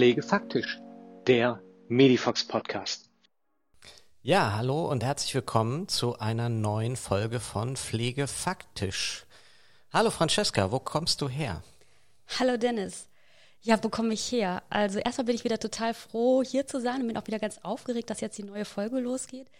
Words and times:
Pflegefaktisch, 0.00 0.78
der 1.26 1.62
Medifox 1.88 2.48
Podcast. 2.48 3.10
Ja, 4.22 4.54
hallo 4.56 4.88
und 4.90 5.04
herzlich 5.04 5.34
willkommen 5.34 5.88
zu 5.88 6.18
einer 6.18 6.48
neuen 6.48 6.96
Folge 6.96 7.38
von 7.38 7.76
Pflegefaktisch. 7.76 9.26
Hallo 9.92 10.10
Francesca, 10.10 10.72
wo 10.72 10.78
kommst 10.78 11.20
du 11.20 11.28
her? 11.28 11.62
Hallo 12.38 12.56
Dennis. 12.56 13.10
Ja, 13.60 13.78
wo 13.84 13.90
komme 13.90 14.14
ich 14.14 14.32
her? 14.32 14.62
Also 14.70 15.00
erstmal 15.00 15.26
bin 15.26 15.34
ich 15.34 15.44
wieder 15.44 15.58
total 15.58 15.92
froh, 15.92 16.42
hier 16.42 16.66
zu 16.66 16.80
sein 16.80 17.02
und 17.02 17.08
bin 17.08 17.18
auch 17.18 17.26
wieder 17.26 17.38
ganz 17.38 17.58
aufgeregt, 17.58 18.08
dass 18.08 18.22
jetzt 18.22 18.38
die 18.38 18.44
neue 18.44 18.64
Folge 18.64 19.00
losgeht. 19.00 19.50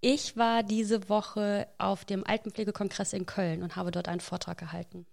Ich 0.00 0.34
war 0.34 0.62
diese 0.62 1.10
Woche 1.10 1.68
auf 1.76 2.06
dem 2.06 2.26
Altenpflegekongress 2.26 3.12
in 3.12 3.26
Köln 3.26 3.62
und 3.62 3.76
habe 3.76 3.90
dort 3.90 4.08
einen 4.08 4.20
Vortrag 4.20 4.56
gehalten. 4.56 5.04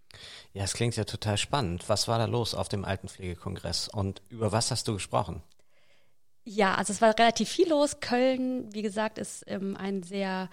Ja, 0.54 0.64
es 0.64 0.74
klingt 0.74 0.96
ja 0.96 1.04
total 1.04 1.38
spannend. 1.38 1.88
Was 1.90 2.08
war 2.08 2.18
da 2.18 2.26
los 2.26 2.54
auf 2.54 2.70
dem 2.70 2.86
Altenpflegekongress 2.86 3.88
und 3.90 4.22
über 4.30 4.52
was 4.52 4.72
hast 4.72 4.88
du 4.88 4.94
gesprochen? 4.94 5.44
Ja, 6.44 6.76
also 6.76 6.94
es 6.94 7.02
war 7.02 7.18
relativ 7.18 7.50
viel 7.50 7.70
los. 7.70 8.00
Köln, 8.00 8.74
wie 8.74 8.82
gesagt, 8.82 9.18
ist 9.18 9.44
ähm, 9.48 9.76
ein 9.76 10.04
sehr 10.04 10.50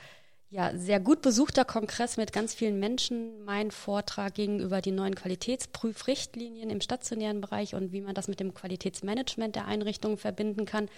ja, 0.54 0.70
sehr 0.76 1.00
gut 1.00 1.20
besuchter 1.20 1.64
Kongress 1.64 2.16
mit 2.16 2.32
ganz 2.32 2.54
vielen 2.54 2.78
Menschen. 2.78 3.44
Mein 3.44 3.72
Vortrag 3.72 4.34
ging 4.34 4.60
über 4.60 4.80
die 4.80 4.92
neuen 4.92 5.16
Qualitätsprüfrichtlinien 5.16 6.70
im 6.70 6.80
stationären 6.80 7.40
Bereich 7.40 7.74
und 7.74 7.90
wie 7.90 8.00
man 8.00 8.14
das 8.14 8.28
mit 8.28 8.38
dem 8.38 8.54
Qualitätsmanagement 8.54 9.56
der 9.56 9.66
Einrichtungen 9.66 10.16
verbinden 10.16 10.64
kann. 10.64 10.88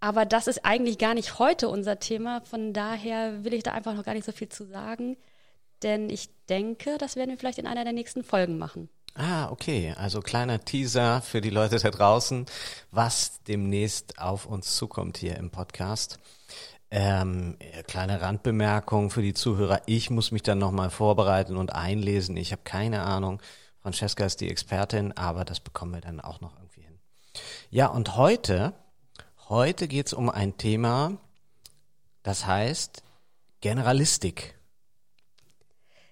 Aber 0.00 0.24
das 0.24 0.46
ist 0.46 0.64
eigentlich 0.64 0.96
gar 0.96 1.12
nicht 1.12 1.38
heute 1.38 1.68
unser 1.68 1.98
Thema. 1.98 2.40
Von 2.40 2.72
daher 2.72 3.44
will 3.44 3.52
ich 3.52 3.62
da 3.62 3.72
einfach 3.72 3.92
noch 3.92 4.04
gar 4.04 4.14
nicht 4.14 4.24
so 4.24 4.32
viel 4.32 4.48
zu 4.48 4.64
sagen. 4.64 5.18
Denn 5.82 6.10
ich 6.10 6.30
denke, 6.48 6.98
das 6.98 7.16
werden 7.16 7.30
wir 7.30 7.38
vielleicht 7.38 7.58
in 7.58 7.66
einer 7.66 7.84
der 7.84 7.92
nächsten 7.92 8.24
Folgen 8.24 8.58
machen. 8.58 8.88
Ah, 9.14 9.50
okay. 9.50 9.94
Also 9.96 10.20
kleiner 10.20 10.60
Teaser 10.60 11.20
für 11.22 11.40
die 11.40 11.50
Leute 11.50 11.78
da 11.78 11.90
draußen, 11.90 12.46
was 12.90 13.42
demnächst 13.44 14.18
auf 14.18 14.46
uns 14.46 14.76
zukommt 14.76 15.18
hier 15.18 15.36
im 15.36 15.50
Podcast. 15.50 16.18
Ähm, 16.90 17.58
kleine 17.86 18.20
Randbemerkung 18.20 19.10
für 19.10 19.22
die 19.22 19.34
Zuhörer. 19.34 19.82
Ich 19.86 20.08
muss 20.08 20.30
mich 20.30 20.42
dann 20.42 20.58
nochmal 20.58 20.90
vorbereiten 20.90 21.56
und 21.56 21.74
einlesen. 21.74 22.36
Ich 22.36 22.52
habe 22.52 22.62
keine 22.64 23.02
Ahnung. 23.02 23.42
Francesca 23.82 24.24
ist 24.24 24.40
die 24.40 24.50
Expertin, 24.50 25.12
aber 25.16 25.44
das 25.44 25.60
bekommen 25.60 25.94
wir 25.94 26.00
dann 26.00 26.20
auch 26.20 26.40
noch 26.40 26.56
irgendwie 26.56 26.82
hin. 26.82 26.98
Ja, 27.70 27.88
und 27.88 28.16
heute, 28.16 28.72
heute 29.48 29.88
geht's 29.88 30.12
um 30.12 30.30
ein 30.30 30.56
Thema, 30.56 31.18
das 32.22 32.46
heißt 32.46 33.02
Generalistik. 33.60 34.57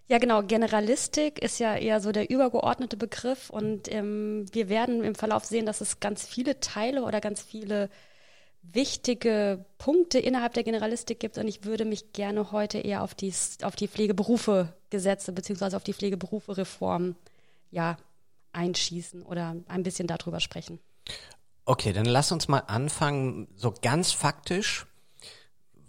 Ja, 0.09 0.19
genau. 0.19 0.43
Generalistik 0.43 1.43
ist 1.43 1.59
ja 1.59 1.75
eher 1.77 2.01
so 2.01 2.13
der 2.13 2.31
übergeordnete 2.31 2.97
Begriff 2.97 3.51
und 3.51 3.93
ähm, 3.93 4.47
wir 4.53 4.69
werden 4.69 5.03
im 5.03 5.17
Verlauf 5.17 5.45
sehen, 5.45 5.67
dass 5.67 5.81
es 5.81 5.99
ganz 5.99 6.25
viele 6.25 6.61
Teile 6.61 7.03
oder 7.03 7.21
ganz 7.21 7.43
viele 7.43 7.91
wichtige 8.63 9.65
Punkte 9.79 10.19
innerhalb 10.19 10.55
der 10.55 10.65
Generalistik 10.65 11.21
gibt 11.21 11.39
und 11.39 11.49
ich 11.49 11.65
würde 11.65 11.85
mich 11.85 12.13
gerne 12.13 12.53
heute 12.53 12.79
eher 12.79 13.03
auf 13.03 13.15
die, 13.15 13.33
auf 13.63 13.77
die 13.77 13.89
Pflegeberufe 13.89 14.73
Gesetze 14.91 15.33
beziehungsweise 15.33 15.77
auf 15.77 15.85
die 15.85 15.93
Pflegeberufe 15.93 16.57
Reform 16.57 17.17
ja, 17.71 17.97
einschießen 18.53 19.23
oder 19.23 19.57
ein 19.69 19.83
bisschen 19.83 20.07
darüber 20.07 20.41
sprechen. 20.41 20.79
Okay, 21.65 21.93
dann 21.93 22.07
lass 22.07 22.31
uns 22.31 22.47
mal 22.47 22.61
anfangen, 22.61 23.49
so 23.57 23.75
ganz 23.83 24.13
faktisch. 24.13 24.87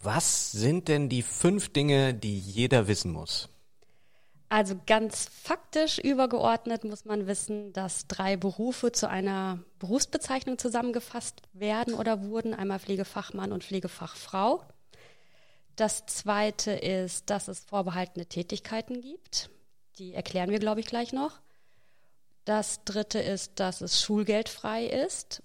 Was 0.01 0.51
sind 0.51 0.87
denn 0.87 1.09
die 1.09 1.21
fünf 1.21 1.69
Dinge, 1.69 2.13
die 2.13 2.37
jeder 2.37 2.87
wissen 2.87 3.11
muss? 3.11 3.49
Also 4.49 4.79
ganz 4.85 5.29
faktisch 5.29 5.97
übergeordnet 5.97 6.85
muss 6.85 7.03
man 7.03 7.27
wissen, 7.27 7.73
dass 7.73 8.07
drei 8.07 8.37
Berufe 8.37 8.93
zu 8.93 9.09
einer 9.09 9.59
Berufsbezeichnung 9.79 10.57
zusammengefasst 10.57 11.41
werden 11.51 11.93
oder 11.93 12.23
wurden. 12.23 12.53
Einmal 12.53 12.79
Pflegefachmann 12.79 13.51
und 13.51 13.65
Pflegefachfrau. 13.65 14.63
Das 15.75 16.05
zweite 16.05 16.71
ist, 16.71 17.29
dass 17.29 17.49
es 17.49 17.59
vorbehaltene 17.59 18.25
Tätigkeiten 18.25 19.01
gibt. 19.01 19.49
Die 19.99 20.13
erklären 20.13 20.49
wir, 20.49 20.59
glaube 20.59 20.79
ich, 20.79 20.87
gleich 20.87 21.11
noch. 21.11 21.39
Das 22.45 22.85
dritte 22.85 23.19
ist, 23.19 23.59
dass 23.59 23.81
es 23.81 24.01
schulgeldfrei 24.01 24.85
ist. 24.85 25.43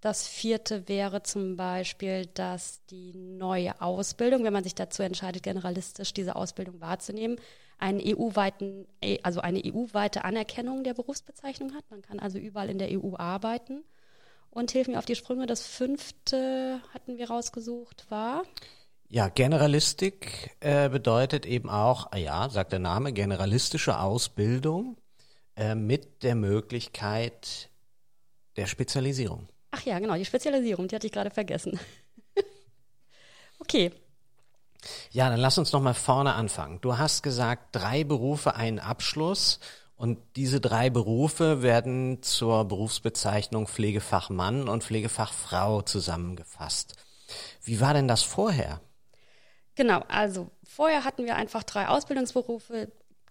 Das 0.00 0.26
vierte 0.26 0.88
wäre 0.88 1.22
zum 1.22 1.56
Beispiel, 1.56 2.26
dass 2.26 2.84
die 2.86 3.12
neue 3.14 3.80
Ausbildung, 3.80 4.42
wenn 4.42 4.52
man 4.52 4.64
sich 4.64 4.74
dazu 4.74 5.02
entscheidet, 5.02 5.44
generalistisch 5.44 6.12
diese 6.12 6.36
Ausbildung 6.36 6.80
wahrzunehmen, 6.80 7.38
einen 7.80 8.00
EU-weiten, 8.00 8.86
also 9.22 9.40
eine 9.40 9.62
EU-weite 9.64 10.24
Anerkennung 10.24 10.84
der 10.84 10.94
Berufsbezeichnung 10.94 11.74
hat. 11.74 11.84
Man 11.90 12.02
kann 12.02 12.20
also 12.20 12.38
überall 12.38 12.70
in 12.70 12.78
der 12.78 12.88
EU 12.90 13.16
arbeiten. 13.16 13.84
Und 14.50 14.72
hilf 14.72 14.88
mir 14.88 14.98
auf 14.98 15.06
die 15.06 15.14
Sprünge. 15.14 15.46
Das 15.46 15.64
fünfte 15.66 16.80
hatten 16.92 17.18
wir 17.18 17.30
rausgesucht, 17.30 18.06
war? 18.10 18.42
Ja, 19.08 19.28
Generalistik 19.28 20.56
äh, 20.60 20.88
bedeutet 20.88 21.46
eben 21.46 21.68
auch, 21.68 22.12
ah 22.12 22.16
ja, 22.16 22.48
sagt 22.48 22.72
der 22.72 22.78
Name, 22.78 23.12
generalistische 23.12 23.98
Ausbildung 23.98 24.96
äh, 25.56 25.74
mit 25.74 26.22
der 26.22 26.34
Möglichkeit 26.34 27.70
der 28.56 28.66
Spezialisierung. 28.66 29.48
Ach 29.70 29.82
ja, 29.84 29.98
genau, 29.98 30.14
die 30.14 30.24
Spezialisierung, 30.24 30.88
die 30.88 30.94
hatte 30.96 31.06
ich 31.06 31.12
gerade 31.12 31.30
vergessen. 31.30 31.78
okay. 33.58 33.92
Ja, 35.10 35.28
dann 35.28 35.40
lass 35.40 35.58
uns 35.58 35.72
noch 35.72 35.80
mal 35.80 35.94
vorne 35.94 36.34
anfangen. 36.34 36.80
Du 36.80 36.98
hast 36.98 37.22
gesagt, 37.22 37.68
drei 37.76 38.04
Berufe, 38.04 38.54
einen 38.54 38.78
Abschluss. 38.78 39.60
Und 39.96 40.18
diese 40.36 40.60
drei 40.60 40.88
Berufe 40.88 41.60
werden 41.60 42.22
zur 42.22 42.64
Berufsbezeichnung 42.64 43.66
Pflegefachmann 43.66 44.68
und 44.68 44.82
Pflegefachfrau 44.82 45.82
zusammengefasst. 45.82 46.94
Wie 47.62 47.80
war 47.80 47.92
denn 47.92 48.08
das 48.08 48.22
vorher? 48.22 48.80
Genau, 49.74 50.02
also 50.08 50.50
vorher 50.64 51.04
hatten 51.04 51.26
wir 51.26 51.36
einfach 51.36 51.62
drei 51.64 51.88
Ausbildungsberufe, 51.88 52.90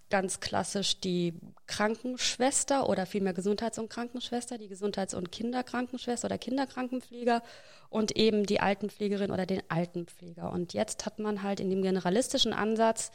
ganz 0.09 0.39
klassisch 0.39 0.99
die 0.99 1.33
Krankenschwester 1.67 2.89
oder 2.89 3.05
vielmehr 3.05 3.33
Gesundheits- 3.33 3.77
und 3.77 3.89
Krankenschwester, 3.89 4.57
die 4.57 4.67
Gesundheits- 4.67 5.13
und 5.13 5.31
Kinderkrankenschwester 5.31 6.25
oder 6.25 6.37
Kinderkrankenpfleger 6.37 7.43
und 7.89 8.15
eben 8.17 8.45
die 8.45 8.59
Altenpflegerin 8.59 9.31
oder 9.31 9.45
den 9.45 9.61
Altenpfleger. 9.69 10.51
Und 10.51 10.73
jetzt 10.73 11.05
hat 11.05 11.19
man 11.19 11.43
halt 11.43 11.59
in 11.59 11.69
dem 11.69 11.81
generalistischen 11.81 12.53
Ansatz 12.53 13.11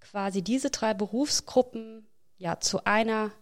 quasi 0.00 0.42
diese 0.42 0.70
drei 0.70 0.94
Berufsgruppen 0.94 2.06
ja 2.38 2.60
zu 2.60 2.84
einer 2.84 3.32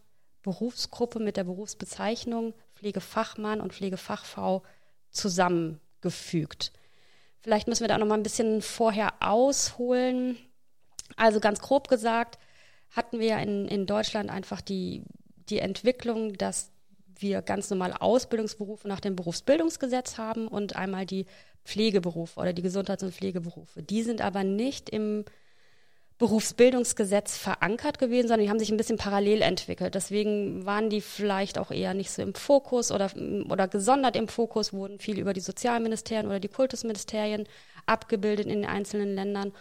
Berufsgruppe 0.43 1.19
mit 1.19 1.37
der 1.37 1.45
Berufsbezeichnung 1.45 2.55
Pflegefachmann 2.75 3.61
und 3.61 3.73
Pflegefachfrau 3.73 4.63
zusammengefügt. 5.11 6.73
Vielleicht 7.41 7.69
müssen 7.69 7.83
wir 7.83 7.89
da 7.89 7.99
noch 7.99 8.07
mal 8.07 8.15
ein 8.15 8.23
bisschen 8.23 8.63
vorher 8.63 9.15
ausholen. 9.21 10.37
Also 11.17 11.41
ganz 11.41 11.61
grob 11.61 11.89
gesagt, 11.89 12.39
hatten 12.97 13.21
wir 13.21 13.39
in, 13.39 13.69
in 13.69 13.87
Deutschland 13.87 14.31
einfach 14.31 14.61
die, 14.61 15.03
die 15.51 15.59
Entwicklung, 15.59 16.33
dass 16.35 16.71
wir 17.19 17.43
ganz 17.43 17.71
normale 17.71 18.01
Ausbildungsberufe 18.01 18.89
nach 18.89 19.01
dem 19.01 19.17
Berufsbildungsgesetz 19.17 20.19
haben 20.19 20.49
und 20.49 20.77
einmal 20.77 21.07
die 21.07 21.27
Pflegeberufe 21.65 22.41
oder 22.41 22.53
die 22.53 22.63
Gesundheits- 22.63 23.03
und 23.03 23.15
Pflegeberufe. 23.15 23.83
Die 23.83 24.03
sind 24.03 24.21
aber 24.21 24.45
nicht 24.45 24.89
im 24.89 25.25
Berufsbildungsgesetz 26.19 27.37
verankert 27.37 27.99
gewesen, 27.99 28.29
sondern 28.29 28.45
die 28.45 28.51
haben 28.51 28.59
sich 28.59 28.71
ein 28.71 28.79
bisschen 28.79 28.97
parallel 28.97 29.43
entwickelt. 29.43 29.95
Deswegen 29.95 30.65
waren 30.65 30.89
die 30.89 31.03
vielleicht 31.03 31.59
auch 31.59 31.71
eher 31.71 31.93
nicht 31.93 32.11
so 32.11 32.23
im 32.23 32.35
Fokus 32.35 32.91
oder, 32.91 33.11
oder 33.51 33.69
gesondert 33.69 34.17
im 34.17 34.29
Fokus, 34.29 34.73
wurden 34.73 34.99
viel 34.99 35.19
über 35.19 35.35
die 35.35 35.41
Sozialministerien 35.41 36.27
oder 36.27 36.41
die 36.41 36.49
Kultusministerien 36.49 37.47
abgebildet 37.85 38.47
in 38.47 38.63
den 38.63 38.71
einzelnen 38.71 39.15
Ländern. 39.15 39.53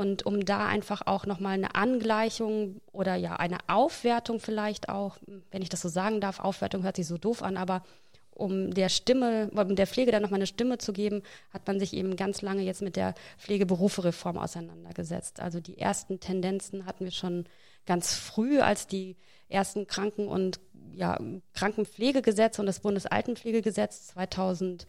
Und 0.00 0.24
um 0.24 0.46
da 0.46 0.66
einfach 0.66 1.02
auch 1.04 1.26
nochmal 1.26 1.52
eine 1.52 1.74
Angleichung 1.74 2.80
oder 2.90 3.16
ja 3.16 3.36
eine 3.36 3.58
Aufwertung 3.66 4.40
vielleicht 4.40 4.88
auch, 4.88 5.18
wenn 5.50 5.60
ich 5.60 5.68
das 5.68 5.82
so 5.82 5.90
sagen 5.90 6.22
darf, 6.22 6.40
Aufwertung 6.40 6.84
hört 6.84 6.96
sich 6.96 7.06
so 7.06 7.18
doof 7.18 7.42
an, 7.42 7.58
aber 7.58 7.82
um 8.30 8.72
der 8.72 8.88
Stimme, 8.88 9.50
um 9.54 9.76
der 9.76 9.86
Pflege 9.86 10.10
dann 10.10 10.22
nochmal 10.22 10.38
eine 10.38 10.46
Stimme 10.46 10.78
zu 10.78 10.94
geben, 10.94 11.22
hat 11.52 11.66
man 11.66 11.78
sich 11.78 11.92
eben 11.92 12.16
ganz 12.16 12.40
lange 12.40 12.62
jetzt 12.62 12.80
mit 12.80 12.96
der 12.96 13.12
Pflegeberufereform 13.36 14.38
auseinandergesetzt. 14.38 15.38
Also 15.38 15.60
die 15.60 15.76
ersten 15.76 16.18
Tendenzen 16.18 16.86
hatten 16.86 17.04
wir 17.04 17.12
schon 17.12 17.44
ganz 17.84 18.14
früh, 18.14 18.58
als 18.60 18.86
die 18.86 19.18
ersten 19.50 19.86
Kranken- 19.86 20.28
und 20.28 20.60
ja, 20.94 21.18
Krankenpflegegesetze 21.52 22.62
und 22.62 22.66
das 22.66 22.80
Bundesaltenpflegegesetz 22.80 24.06
2000 24.06 24.86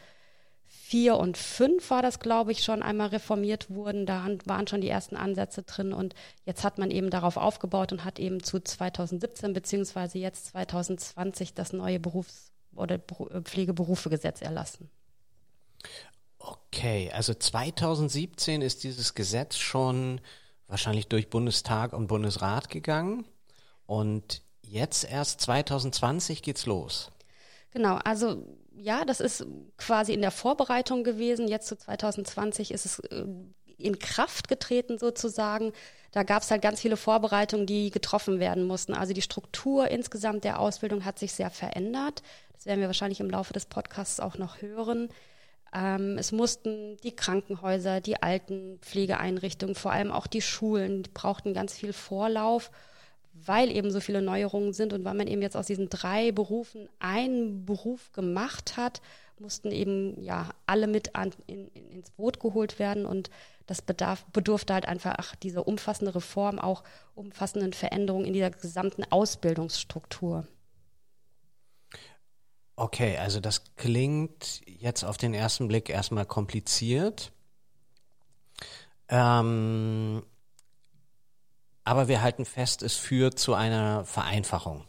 vier 0.71 1.18
und 1.18 1.38
fünf 1.38 1.89
war 1.89 2.01
das, 2.01 2.19
glaube 2.19 2.53
ich, 2.53 2.63
schon 2.63 2.81
einmal 2.81 3.07
reformiert 3.07 3.69
wurden. 3.69 4.06
Da 4.06 4.25
waren 4.45 4.68
schon 4.68 4.79
die 4.79 4.89
ersten 4.89 5.18
Ansätze 5.18 5.63
drin 5.63 5.91
und 5.91 6.15
jetzt 6.45 6.63
hat 6.63 6.77
man 6.77 6.91
eben 6.91 7.09
darauf 7.09 7.35
aufgebaut 7.35 7.91
und 7.91 8.06
hat 8.06 8.19
eben 8.19 8.41
zu 8.41 8.59
2017 8.62 9.51
beziehungsweise 9.51 10.18
jetzt 10.18 10.47
2020 10.47 11.53
das 11.53 11.73
neue 11.73 12.00
Berufs- 12.00 12.51
oder 12.73 12.95
äh, 12.95 13.41
Pflegeberufegesetz 13.41 14.41
erlassen. 14.41 14.89
Okay, 16.39 17.12
also 17.13 17.33
2017 17.33 18.62
ist 18.62 18.83
dieses 18.83 19.13
Gesetz 19.13 19.57
schon 19.57 20.21
wahrscheinlich 20.67 21.07
durch 21.07 21.29
Bundestag 21.29 21.91
und 21.91 22.07
Bundesrat 22.07 22.69
gegangen 22.69 23.25
und 23.85 24.41
jetzt 24.62 25.03
erst 25.03 25.41
2020 25.41 26.41
geht's 26.41 26.65
los. 26.65 27.12
Genau, 27.71 27.95
also 27.95 28.45
ja, 28.81 29.05
das 29.05 29.19
ist 29.19 29.45
quasi 29.77 30.13
in 30.13 30.21
der 30.21 30.31
Vorbereitung 30.31 31.03
gewesen. 31.03 31.47
Jetzt 31.47 31.67
zu 31.67 31.77
2020 31.77 32.71
ist 32.71 32.85
es 32.85 32.99
äh, 32.99 33.25
in 33.77 33.99
Kraft 33.99 34.47
getreten 34.47 34.97
sozusagen. 34.97 35.71
Da 36.11 36.23
gab 36.23 36.41
es 36.41 36.51
halt 36.51 36.61
ganz 36.61 36.81
viele 36.81 36.97
Vorbereitungen, 36.97 37.65
die 37.65 37.91
getroffen 37.91 38.39
werden 38.39 38.65
mussten. 38.65 38.93
Also 38.93 39.13
die 39.13 39.21
Struktur 39.21 39.87
insgesamt 39.89 40.43
der 40.43 40.59
Ausbildung 40.59 41.05
hat 41.05 41.19
sich 41.19 41.33
sehr 41.33 41.49
verändert. 41.49 42.23
Das 42.53 42.65
werden 42.65 42.79
wir 42.79 42.87
wahrscheinlich 42.87 43.19
im 43.19 43.29
Laufe 43.29 43.53
des 43.53 43.65
Podcasts 43.65 44.19
auch 44.19 44.37
noch 44.37 44.61
hören. 44.61 45.09
Ähm, 45.73 46.17
es 46.17 46.31
mussten 46.31 46.97
die 46.97 47.15
Krankenhäuser, 47.15 48.01
die 48.01 48.21
Altenpflegeeinrichtungen, 48.21 49.75
vor 49.75 49.91
allem 49.91 50.11
auch 50.11 50.27
die 50.27 50.41
Schulen, 50.41 51.03
die 51.03 51.11
brauchten 51.11 51.53
ganz 51.53 51.73
viel 51.73 51.93
Vorlauf, 51.93 52.71
weil 53.45 53.71
eben 53.71 53.91
so 53.91 53.99
viele 53.99 54.21
Neuerungen 54.21 54.73
sind 54.73 54.93
und 54.93 55.03
weil 55.03 55.13
man 55.13 55.27
eben 55.27 55.41
jetzt 55.41 55.57
aus 55.57 55.67
diesen 55.67 55.89
drei 55.89 56.31
Berufen 56.31 56.89
einen 56.99 57.65
Beruf 57.65 58.11
gemacht 58.11 58.77
hat, 58.77 59.01
mussten 59.39 59.71
eben 59.71 60.21
ja 60.21 60.49
alle 60.65 60.88
mit 60.88 61.15
an, 61.15 61.31
in, 61.47 61.67
in, 61.69 61.89
ins 61.89 62.11
Boot 62.11 62.39
geholt 62.39 62.79
werden 62.79 63.05
und 63.05 63.29
das 63.65 63.81
bedarf, 63.81 64.25
bedurfte 64.33 64.73
halt 64.73 64.88
einfach 64.88 65.35
dieser 65.35 65.67
umfassende 65.67 66.13
Reform, 66.15 66.59
auch 66.59 66.83
umfassenden 67.15 67.73
Veränderungen 67.73 68.25
in 68.25 68.33
dieser 68.33 68.51
gesamten 68.51 69.03
Ausbildungsstruktur. 69.09 70.47
Okay, 72.75 73.17
also 73.17 73.39
das 73.39 73.75
klingt 73.75 74.61
jetzt 74.65 75.03
auf 75.03 75.17
den 75.17 75.33
ersten 75.33 75.67
Blick 75.67 75.89
erstmal 75.89 76.25
kompliziert. 76.25 77.31
Ähm, 79.07 80.23
aber 81.83 82.07
wir 82.07 82.21
halten 82.21 82.45
fest, 82.45 82.83
es 82.83 82.95
führt 82.95 83.39
zu 83.39 83.53
einer 83.53 84.05
Vereinfachung. 84.05 84.85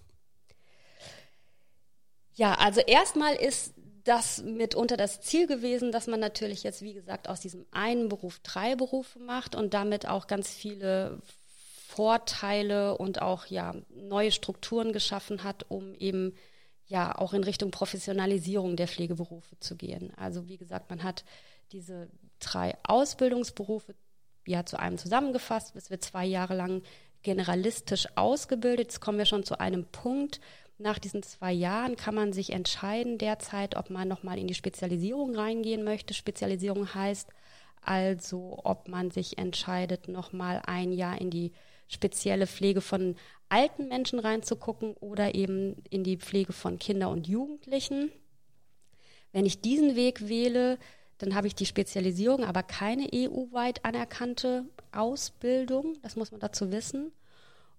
Ja, 2.34 2.54
also 2.54 2.80
erstmal 2.80 3.34
ist 3.34 3.74
das 4.04 4.42
mitunter 4.42 4.96
das 4.96 5.20
Ziel 5.20 5.46
gewesen, 5.46 5.92
dass 5.92 6.06
man 6.06 6.18
natürlich 6.18 6.62
jetzt, 6.62 6.82
wie 6.82 6.94
gesagt, 6.94 7.28
aus 7.28 7.40
diesem 7.40 7.66
einen 7.70 8.08
Beruf 8.08 8.40
drei 8.40 8.74
Berufe 8.74 9.18
macht 9.20 9.54
und 9.54 9.74
damit 9.74 10.08
auch 10.08 10.26
ganz 10.26 10.48
viele 10.48 11.20
Vorteile 11.86 12.96
und 12.96 13.20
auch 13.22 13.46
ja 13.46 13.74
neue 13.90 14.32
Strukturen 14.32 14.92
geschaffen 14.92 15.44
hat, 15.44 15.66
um 15.68 15.94
eben 15.94 16.34
ja 16.86 17.16
auch 17.16 17.32
in 17.32 17.44
Richtung 17.44 17.70
Professionalisierung 17.70 18.76
der 18.76 18.88
Pflegeberufe 18.88 19.58
zu 19.60 19.76
gehen. 19.76 20.12
Also 20.16 20.48
wie 20.48 20.56
gesagt, 20.56 20.90
man 20.90 21.02
hat 21.02 21.24
diese 21.70 22.08
drei 22.40 22.76
Ausbildungsberufe 22.82 23.94
ja 24.46 24.64
zu 24.64 24.78
einem 24.78 24.98
zusammengefasst. 24.98 25.74
Es 25.76 25.90
wird 25.90 26.04
zwei 26.04 26.24
Jahre 26.24 26.54
lang 26.54 26.82
generalistisch 27.22 28.08
ausgebildet. 28.16 28.92
Jetzt 28.92 29.00
kommen 29.00 29.18
wir 29.18 29.26
schon 29.26 29.44
zu 29.44 29.60
einem 29.60 29.84
Punkt, 29.86 30.40
nach 30.82 30.98
diesen 30.98 31.22
zwei 31.22 31.52
Jahren 31.52 31.96
kann 31.96 32.14
man 32.14 32.32
sich 32.32 32.52
entscheiden 32.52 33.16
derzeit, 33.16 33.76
ob 33.76 33.88
man 33.88 34.08
nochmal 34.08 34.38
in 34.38 34.48
die 34.48 34.54
Spezialisierung 34.54 35.34
reingehen 35.34 35.84
möchte. 35.84 36.12
Spezialisierung 36.12 36.92
heißt 36.92 37.30
also, 37.82 38.60
ob 38.64 38.88
man 38.88 39.10
sich 39.10 39.38
entscheidet, 39.38 40.08
nochmal 40.08 40.60
ein 40.66 40.92
Jahr 40.92 41.20
in 41.20 41.30
die 41.30 41.52
spezielle 41.88 42.46
Pflege 42.46 42.80
von 42.80 43.16
alten 43.48 43.88
Menschen 43.88 44.18
reinzugucken 44.18 44.94
oder 44.94 45.34
eben 45.34 45.76
in 45.90 46.04
die 46.04 46.16
Pflege 46.16 46.52
von 46.52 46.78
Kindern 46.78 47.12
und 47.12 47.28
Jugendlichen. 47.28 48.10
Wenn 49.32 49.46
ich 49.46 49.60
diesen 49.60 49.94
Weg 49.94 50.28
wähle, 50.28 50.78
dann 51.18 51.34
habe 51.34 51.46
ich 51.46 51.54
die 51.54 51.66
Spezialisierung, 51.66 52.44
aber 52.44 52.62
keine 52.62 53.08
EU-weit 53.14 53.84
anerkannte 53.84 54.64
Ausbildung. 54.90 55.96
Das 56.02 56.16
muss 56.16 56.32
man 56.32 56.40
dazu 56.40 56.72
wissen. 56.72 57.12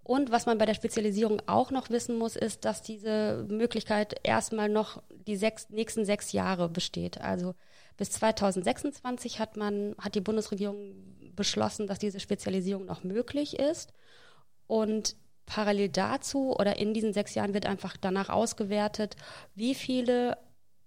Und 0.04 0.32
was 0.32 0.46
man 0.46 0.58
bei 0.58 0.66
der 0.66 0.74
Spezialisierung 0.74 1.42
auch 1.46 1.72
noch 1.72 1.90
wissen 1.90 2.18
muss, 2.18 2.36
ist, 2.36 2.66
dass 2.66 2.82
diese 2.82 3.46
Möglichkeit 3.50 4.20
erstmal 4.24 4.68
noch 4.68 5.02
die 5.28 5.38
sechs, 5.38 5.70
nächsten 5.70 6.06
sechs 6.06 6.34
Jahre 6.34 6.68
besteht. 6.68 7.22
Also 7.22 7.56
bis 7.96 8.12
2026 8.12 9.40
hat 9.40 9.56
man, 9.56 9.96
hat 9.98 10.16
die 10.16 10.22
Bundesregierung 10.22 10.94
beschlossen, 11.36 11.88
dass 11.88 12.00
diese 12.00 12.20
Spezialisierung 12.20 12.86
noch 12.86 13.04
möglich 13.04 13.60
ist. 13.60 13.94
Und 14.68 15.16
parallel 15.46 15.90
dazu 15.90 16.56
oder 16.58 16.78
in 16.78 16.94
diesen 16.94 17.14
sechs 17.14 17.36
Jahren 17.36 17.54
wird 17.54 17.66
einfach 17.66 17.96
danach 17.98 18.30
ausgewertet, 18.30 19.16
wie 19.56 19.76
viele 19.76 20.38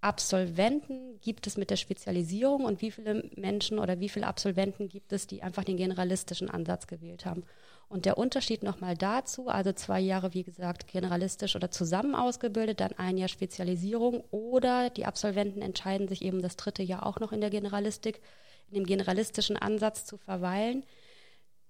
Absolventen 0.06 1.18
gibt 1.20 1.48
es 1.48 1.56
mit 1.56 1.68
der 1.68 1.76
Spezialisierung 1.76 2.64
und 2.64 2.80
wie 2.80 2.92
viele 2.92 3.28
Menschen 3.34 3.80
oder 3.80 3.98
wie 3.98 4.08
viele 4.08 4.28
Absolventen 4.28 4.88
gibt 4.88 5.12
es, 5.12 5.26
die 5.26 5.42
einfach 5.42 5.64
den 5.64 5.76
generalistischen 5.76 6.48
Ansatz 6.48 6.86
gewählt 6.86 7.26
haben. 7.26 7.42
Und 7.88 8.04
der 8.04 8.16
Unterschied 8.16 8.62
nochmal 8.62 8.96
dazu, 8.96 9.48
also 9.48 9.72
zwei 9.72 9.98
Jahre, 9.98 10.32
wie 10.32 10.44
gesagt, 10.44 10.86
generalistisch 10.86 11.56
oder 11.56 11.72
zusammen 11.72 12.14
ausgebildet, 12.14 12.78
dann 12.78 12.92
ein 12.92 13.18
Jahr 13.18 13.26
Spezialisierung 13.26 14.22
oder 14.30 14.90
die 14.90 15.06
Absolventen 15.06 15.60
entscheiden 15.60 16.06
sich 16.06 16.22
eben 16.22 16.40
das 16.40 16.54
dritte 16.54 16.84
Jahr 16.84 17.04
auch 17.04 17.18
noch 17.18 17.32
in 17.32 17.40
der 17.40 17.50
Generalistik, 17.50 18.20
in 18.68 18.74
dem 18.74 18.86
generalistischen 18.86 19.56
Ansatz 19.56 20.04
zu 20.04 20.18
verweilen. 20.18 20.84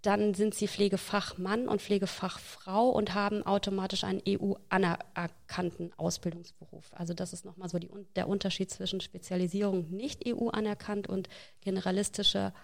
Dann 0.06 0.34
sind 0.34 0.54
sie 0.54 0.68
Pflegefachmann 0.68 1.66
und 1.66 1.82
Pflegefachfrau 1.82 2.90
und 2.90 3.14
haben 3.14 3.42
automatisch 3.42 4.04
einen 4.04 4.22
EU-anerkannten 4.24 5.92
Ausbildungsberuf. 5.96 6.92
Also 6.92 7.12
das 7.12 7.32
ist 7.32 7.44
nochmal 7.44 7.68
so 7.68 7.80
die, 7.80 7.90
der 8.14 8.28
Unterschied 8.28 8.70
zwischen 8.70 9.00
Spezialisierung 9.00 9.90
nicht 9.90 10.22
EU-anerkannt 10.24 11.08
und 11.08 11.28
generalistischer 11.60 12.54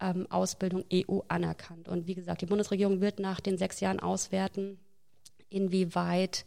ähm, 0.00 0.26
Ausbildung 0.30 0.84
EU 0.92 1.20
anerkannt. 1.28 1.88
Und 1.88 2.06
wie 2.06 2.14
gesagt, 2.14 2.42
die 2.42 2.46
Bundesregierung 2.46 3.00
wird 3.00 3.20
nach 3.20 3.40
den 3.40 3.56
sechs 3.56 3.80
Jahren 3.80 3.98
auswerten, 3.98 4.78
inwieweit 5.48 6.44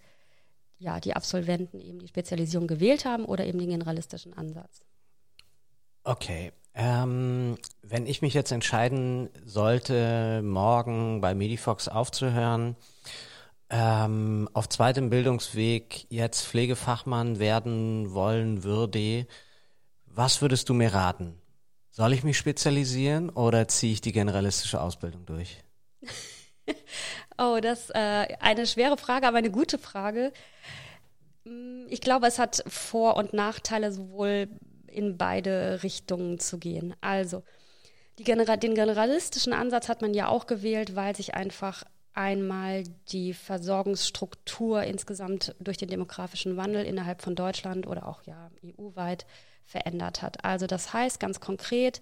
ja, 0.77 0.99
die 0.99 1.15
Absolventen 1.15 1.81
eben 1.81 1.97
die 1.97 2.07
Spezialisierung 2.07 2.67
gewählt 2.67 3.05
haben 3.05 3.25
oder 3.25 3.47
eben 3.47 3.57
den 3.57 3.69
generalistischen 3.69 4.35
Ansatz. 4.35 4.85
Okay. 6.05 6.51
Ähm, 6.75 7.57
wenn 7.81 8.05
ich 8.05 8.21
mich 8.21 8.33
jetzt 8.33 8.51
entscheiden 8.51 9.29
sollte, 9.43 10.41
morgen 10.43 11.19
bei 11.19 11.33
Medifox 11.33 11.87
aufzuhören, 11.87 12.75
ähm, 13.69 14.47
auf 14.53 14.69
zweitem 14.69 15.09
Bildungsweg 15.09 16.05
jetzt 16.09 16.45
Pflegefachmann 16.45 17.39
werden 17.39 18.13
wollen 18.13 18.63
würde, 18.63 19.25
was 20.05 20.41
würdest 20.41 20.69
du 20.69 20.73
mir 20.73 20.93
raten? 20.93 21.41
Soll 21.89 22.13
ich 22.13 22.23
mich 22.23 22.37
spezialisieren 22.37 23.29
oder 23.29 23.67
ziehe 23.67 23.93
ich 23.93 24.01
die 24.01 24.11
generalistische 24.11 24.81
Ausbildung 24.81 25.25
durch? 25.25 25.63
oh, 27.37 27.57
das 27.61 27.85
ist 27.85 27.95
äh, 27.95 28.35
eine 28.41 28.67
schwere 28.67 28.97
Frage, 28.97 29.27
aber 29.27 29.37
eine 29.37 29.51
gute 29.51 29.79
Frage. 29.79 30.33
Mm, 31.45 31.85
ich 31.87 32.01
glaube, 32.01 32.27
es 32.27 32.37
hat 32.37 32.63
Vor- 32.67 33.17
und 33.17 33.33
Nachteile, 33.33 33.91
sowohl 33.91 34.49
in 34.95 35.17
beide 35.17 35.83
Richtungen 35.83 36.39
zu 36.39 36.57
gehen. 36.57 36.95
Also, 37.01 37.43
Genera 38.17 38.55
den 38.55 38.75
generalistischen 38.75 39.51
Ansatz 39.51 39.89
hat 39.89 40.01
man 40.01 40.13
ja 40.13 40.29
auch 40.29 40.47
gewählt, 40.47 40.95
weil 40.95 41.15
sich 41.15 41.33
einfach 41.33 41.83
einmal 42.13 42.83
die 43.09 43.33
Versorgungsstruktur 43.33 44.83
insgesamt 44.83 45.53
durch 45.59 45.77
den 45.77 45.89
demografischen 45.89 46.55
Wandel 46.55 46.85
innerhalb 46.85 47.21
von 47.21 47.35
Deutschland 47.35 47.87
oder 47.87 48.07
auch 48.07 48.23
ja 48.23 48.49
EU-weit 48.63 49.25
verändert 49.65 50.21
hat. 50.21 50.45
Also 50.45 50.65
das 50.65 50.93
heißt 50.93 51.19
ganz 51.19 51.41
konkret, 51.41 52.01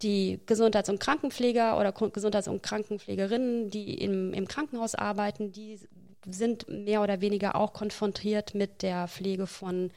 die 0.00 0.40
Gesundheits- 0.46 0.88
und 0.88 0.98
Krankenpfleger 0.98 1.78
oder 1.78 1.92
Gesundheits- 1.92 2.48
und 2.48 2.62
Krankenpflegerinnen, 2.62 3.68
die 3.68 3.94
im, 3.94 4.32
im 4.32 4.48
Krankenhaus 4.48 4.94
arbeiten, 4.94 5.52
die 5.52 5.78
sind 6.26 6.66
mehr 6.68 7.02
oder 7.02 7.20
weniger 7.20 7.54
auch 7.54 7.74
konfrontiert 7.74 8.54
mit 8.54 8.80
der 8.80 9.08
Pflege 9.08 9.46
von 9.46 9.90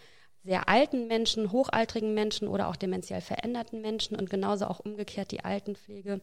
sehr 0.48 0.70
alten 0.70 1.08
Menschen, 1.08 1.52
hochaltrigen 1.52 2.14
Menschen 2.14 2.48
oder 2.48 2.70
auch 2.70 2.78
dementiell 2.78 3.20
veränderten 3.20 3.82
Menschen 3.82 4.16
und 4.16 4.30
genauso 4.30 4.66
auch 4.66 4.80
umgekehrt 4.80 5.32
die 5.32 5.44
Altenpflege 5.44 6.22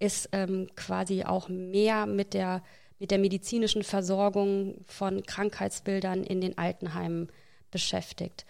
ist 0.00 0.28
ähm, 0.32 0.68
quasi 0.74 1.22
auch 1.22 1.48
mehr 1.48 2.06
mit 2.06 2.34
der, 2.34 2.62
mit 2.98 3.12
der 3.12 3.18
medizinischen 3.18 3.84
Versorgung 3.84 4.84
von 4.86 5.22
Krankheitsbildern 5.22 6.24
in 6.24 6.40
den 6.40 6.58
Altenheimen 6.58 7.30
beschäftigt. 7.70 8.44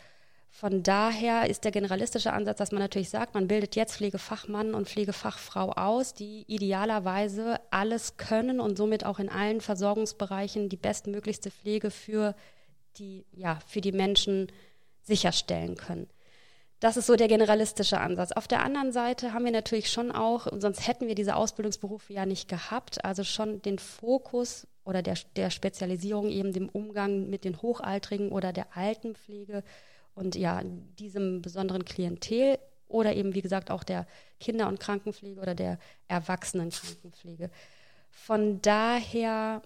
Von 0.48 0.82
daher 0.82 1.50
ist 1.50 1.64
der 1.64 1.70
generalistische 1.70 2.32
Ansatz, 2.32 2.56
dass 2.56 2.72
man 2.72 2.80
natürlich 2.80 3.10
sagt, 3.10 3.34
man 3.34 3.48
bildet 3.48 3.76
jetzt 3.76 3.96
Pflegefachmann 3.96 4.72
und 4.74 4.88
Pflegefachfrau 4.88 5.72
aus, 5.72 6.14
die 6.14 6.46
idealerweise 6.48 7.60
alles 7.70 8.16
können 8.16 8.58
und 8.58 8.78
somit 8.78 9.04
auch 9.04 9.18
in 9.18 9.28
allen 9.28 9.60
Versorgungsbereichen 9.60 10.70
die 10.70 10.78
bestmöglichste 10.78 11.50
Pflege 11.50 11.90
für 11.90 12.32
die, 12.32 12.55
ja, 12.98 13.58
für 13.66 13.80
die 13.80 13.92
Menschen 13.92 14.50
sicherstellen 15.02 15.76
können. 15.76 16.08
Das 16.80 16.98
ist 16.98 17.06
so 17.06 17.16
der 17.16 17.28
generalistische 17.28 17.98
Ansatz. 17.98 18.32
Auf 18.32 18.48
der 18.48 18.62
anderen 18.62 18.92
Seite 18.92 19.32
haben 19.32 19.44
wir 19.46 19.52
natürlich 19.52 19.90
schon 19.90 20.12
auch, 20.12 20.46
sonst 20.58 20.86
hätten 20.86 21.08
wir 21.08 21.14
diese 21.14 21.36
Ausbildungsberufe 21.36 22.12
ja 22.12 22.26
nicht 22.26 22.48
gehabt, 22.48 23.02
also 23.04 23.24
schon 23.24 23.62
den 23.62 23.78
Fokus 23.78 24.66
oder 24.84 25.02
der, 25.02 25.16
der 25.36 25.50
Spezialisierung 25.50 26.28
eben 26.28 26.52
dem 26.52 26.68
Umgang 26.68 27.30
mit 27.30 27.44
den 27.44 27.62
Hochaltrigen 27.62 28.30
oder 28.30 28.52
der 28.52 28.76
Altenpflege 28.76 29.64
und 30.14 30.36
ja, 30.36 30.62
diesem 30.98 31.40
besonderen 31.40 31.84
Klientel 31.84 32.58
oder 32.88 33.14
eben, 33.14 33.34
wie 33.34 33.42
gesagt, 33.42 33.70
auch 33.70 33.82
der 33.82 34.06
Kinder- 34.38 34.68
und 34.68 34.78
Krankenpflege 34.78 35.40
oder 35.40 35.54
der 35.54 35.78
Erwachsenenkrankenpflege. 36.08 37.50
Von 38.10 38.60
daher 38.60 39.62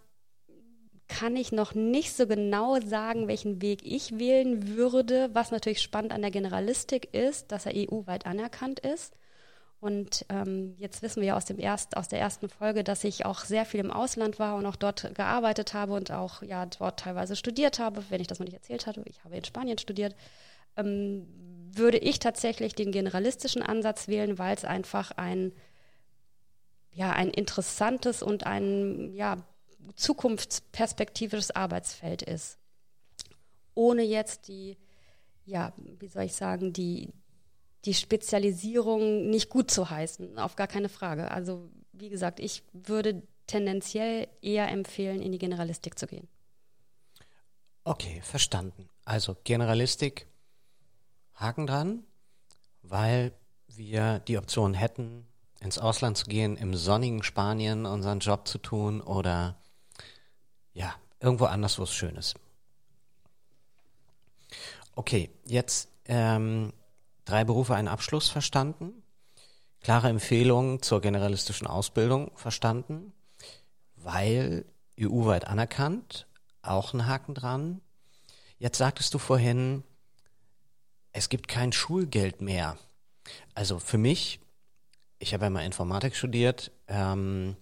kann 1.11 1.37
ich 1.37 1.51
noch 1.51 1.75
nicht 1.75 2.17
so 2.17 2.27
genau 2.29 2.81
sagen, 2.81 3.27
welchen 3.27 3.61
Weg 3.61 3.81
ich 3.85 4.19
wählen 4.19 4.77
würde. 4.77 5.29
Was 5.33 5.51
natürlich 5.51 5.83
spannend 5.83 6.13
an 6.13 6.23
der 6.23 6.31
Generalistik 6.31 7.13
ist, 7.13 7.51
dass 7.51 7.67
er 7.67 7.73
EU-weit 7.75 8.27
anerkannt 8.27 8.79
ist. 8.79 9.15
Und 9.81 10.25
ähm, 10.29 10.75
jetzt 10.79 11.03
wissen 11.03 11.21
wir 11.21 11.29
ja 11.29 11.37
aus, 11.37 11.47
dem 11.47 11.59
erst, 11.59 11.97
aus 11.97 12.07
der 12.07 12.21
ersten 12.21 12.49
Folge, 12.49 12.85
dass 12.85 13.03
ich 13.03 13.27
auch 13.27 13.41
sehr 13.41 13.65
viel 13.65 13.81
im 13.81 13.91
Ausland 13.91 14.39
war 14.39 14.55
und 14.57 14.67
auch 14.67 14.77
dort 14.77 15.15
gearbeitet 15.15 15.75
habe 15.75 15.95
und 15.95 16.13
auch 16.13 16.43
ja 16.43 16.67
dort 16.67 17.01
teilweise 17.01 17.35
studiert 17.35 17.81
habe, 17.81 18.05
wenn 18.09 18.21
ich 18.21 18.29
das 18.29 18.39
noch 18.39 18.47
nicht 18.47 18.55
erzählt 18.55 18.87
hatte. 18.87 19.03
Ich 19.07 19.25
habe 19.25 19.37
in 19.37 19.45
Spanien 19.45 19.79
studiert. 19.79 20.15
Ähm, 20.77 21.27
würde 21.73 21.99
ich 21.99 22.19
tatsächlich 22.21 22.75
den 22.75 22.93
generalistischen 22.93 23.63
Ansatz 23.63 24.07
wählen, 24.07 24.39
weil 24.39 24.55
es 24.55 24.65
einfach 24.65 25.13
ein 25.13 25.53
ja 26.93 27.13
ein 27.13 27.31
interessantes 27.31 28.23
und 28.23 28.47
ein 28.47 29.13
ja 29.15 29.39
zukunftsperspektivisches 29.97 31.51
Arbeitsfeld 31.51 32.23
ist. 32.23 32.59
Ohne 33.75 34.03
jetzt 34.03 34.49
die, 34.49 34.77
ja, 35.45 35.73
wie 35.77 36.09
soll 36.09 36.25
ich 36.25 36.35
sagen, 36.35 36.73
die, 36.73 37.13
die 37.85 37.95
Spezialisierung 37.95 39.31
nicht 39.31 39.49
gut 39.49 39.71
zu 39.71 39.91
heißen, 39.91 40.39
auf 40.39 40.57
gar 40.57 40.67
keine 40.67 40.89
Frage. 40.89 41.31
Also, 41.31 41.71
wie 41.93 42.09
gesagt, 42.09 42.41
ich 42.41 42.63
würde 42.73 43.23
tendenziell 43.47 44.29
eher 44.43 44.69
empfehlen, 44.69 45.21
in 45.21 45.33
die 45.33 45.39
Generalistik 45.39 45.99
zu 45.99 46.07
gehen. 46.07 46.29
Okay, 47.85 48.21
verstanden. 48.23 48.89
Also 49.05 49.37
Generalistik, 49.45 50.27
Haken 51.35 51.67
dran, 51.67 52.05
weil 52.83 53.33
wir 53.67 54.19
die 54.21 54.39
Option 54.39 54.75
hätten, 54.75 55.27
ins 55.61 55.79
Ausland 55.79 56.17
zu 56.17 56.27
gehen, 56.27 56.57
im 56.57 56.75
sonnigen 56.75 57.23
Spanien 57.23 57.87
unseren 57.87 58.21
Job 58.21 58.47
zu 58.47 58.59
tun 58.59 59.01
oder 59.01 59.60
ja, 60.81 60.95
irgendwo 61.21 61.45
anders, 61.45 61.79
wo 61.79 61.83
es 61.83 61.95
schön 61.95 62.17
ist. 62.17 62.37
Okay, 64.95 65.31
jetzt 65.45 65.91
ähm, 66.07 66.73
drei 67.27 67.45
Berufe, 67.45 67.75
einen 67.75 67.89
Abschluss 67.89 68.31
verstanden. 68.31 69.03
Klare 69.83 70.09
Empfehlungen 70.09 70.81
zur 70.83 71.01
generalistischen 71.01 71.67
Ausbildung 71.67 72.31
verstanden, 72.35 73.13
weil 73.97 74.65
EU-weit 74.99 75.47
anerkannt, 75.47 76.27
auch 76.63 76.93
ein 76.93 77.07
Haken 77.07 77.35
dran. 77.35 77.81
Jetzt 78.59 78.79
sagtest 78.79 79.13
du 79.15 79.19
vorhin, 79.19 79.85
es 81.13 81.29
gibt 81.29 81.49
kein 81.49 81.73
Schulgeld 81.73 82.41
mehr. 82.41 82.79
Also 83.55 83.79
für 83.79 83.99
mich, 83.99 84.41
ich 85.19 85.33
habe 85.35 85.45
ja 85.45 85.51
mal 85.51 85.65
Informatik 85.65 86.15
studiert, 86.17 86.73
ähm, 86.89 87.57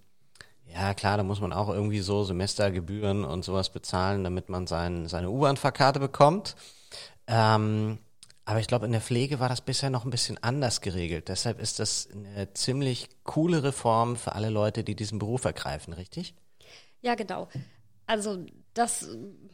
ja, 0.73 0.93
klar, 0.93 1.17
da 1.17 1.23
muss 1.23 1.41
man 1.41 1.53
auch 1.53 1.69
irgendwie 1.69 1.99
so 1.99 2.23
Semestergebühren 2.23 3.25
und 3.25 3.43
sowas 3.43 3.69
bezahlen, 3.69 4.23
damit 4.23 4.49
man 4.49 4.67
sein, 4.67 5.07
seine 5.07 5.29
U-Bahn-Fahrkarte 5.29 5.99
bekommt. 5.99 6.55
Ähm, 7.27 7.97
aber 8.45 8.59
ich 8.59 8.67
glaube, 8.67 8.85
in 8.85 8.91
der 8.91 9.01
Pflege 9.01 9.39
war 9.39 9.49
das 9.49 9.61
bisher 9.61 9.89
noch 9.89 10.05
ein 10.05 10.09
bisschen 10.09 10.41
anders 10.43 10.81
geregelt. 10.81 11.27
Deshalb 11.27 11.59
ist 11.59 11.79
das 11.79 12.09
eine 12.11 12.51
ziemlich 12.53 13.09
coole 13.23 13.63
Reform 13.63 14.15
für 14.15 14.33
alle 14.33 14.49
Leute, 14.49 14.83
die 14.83 14.95
diesen 14.95 15.19
Beruf 15.19 15.45
ergreifen, 15.45 15.93
richtig? 15.93 16.33
Ja, 17.01 17.15
genau. 17.15 17.47
Also 18.07 18.43
das, 18.73 19.07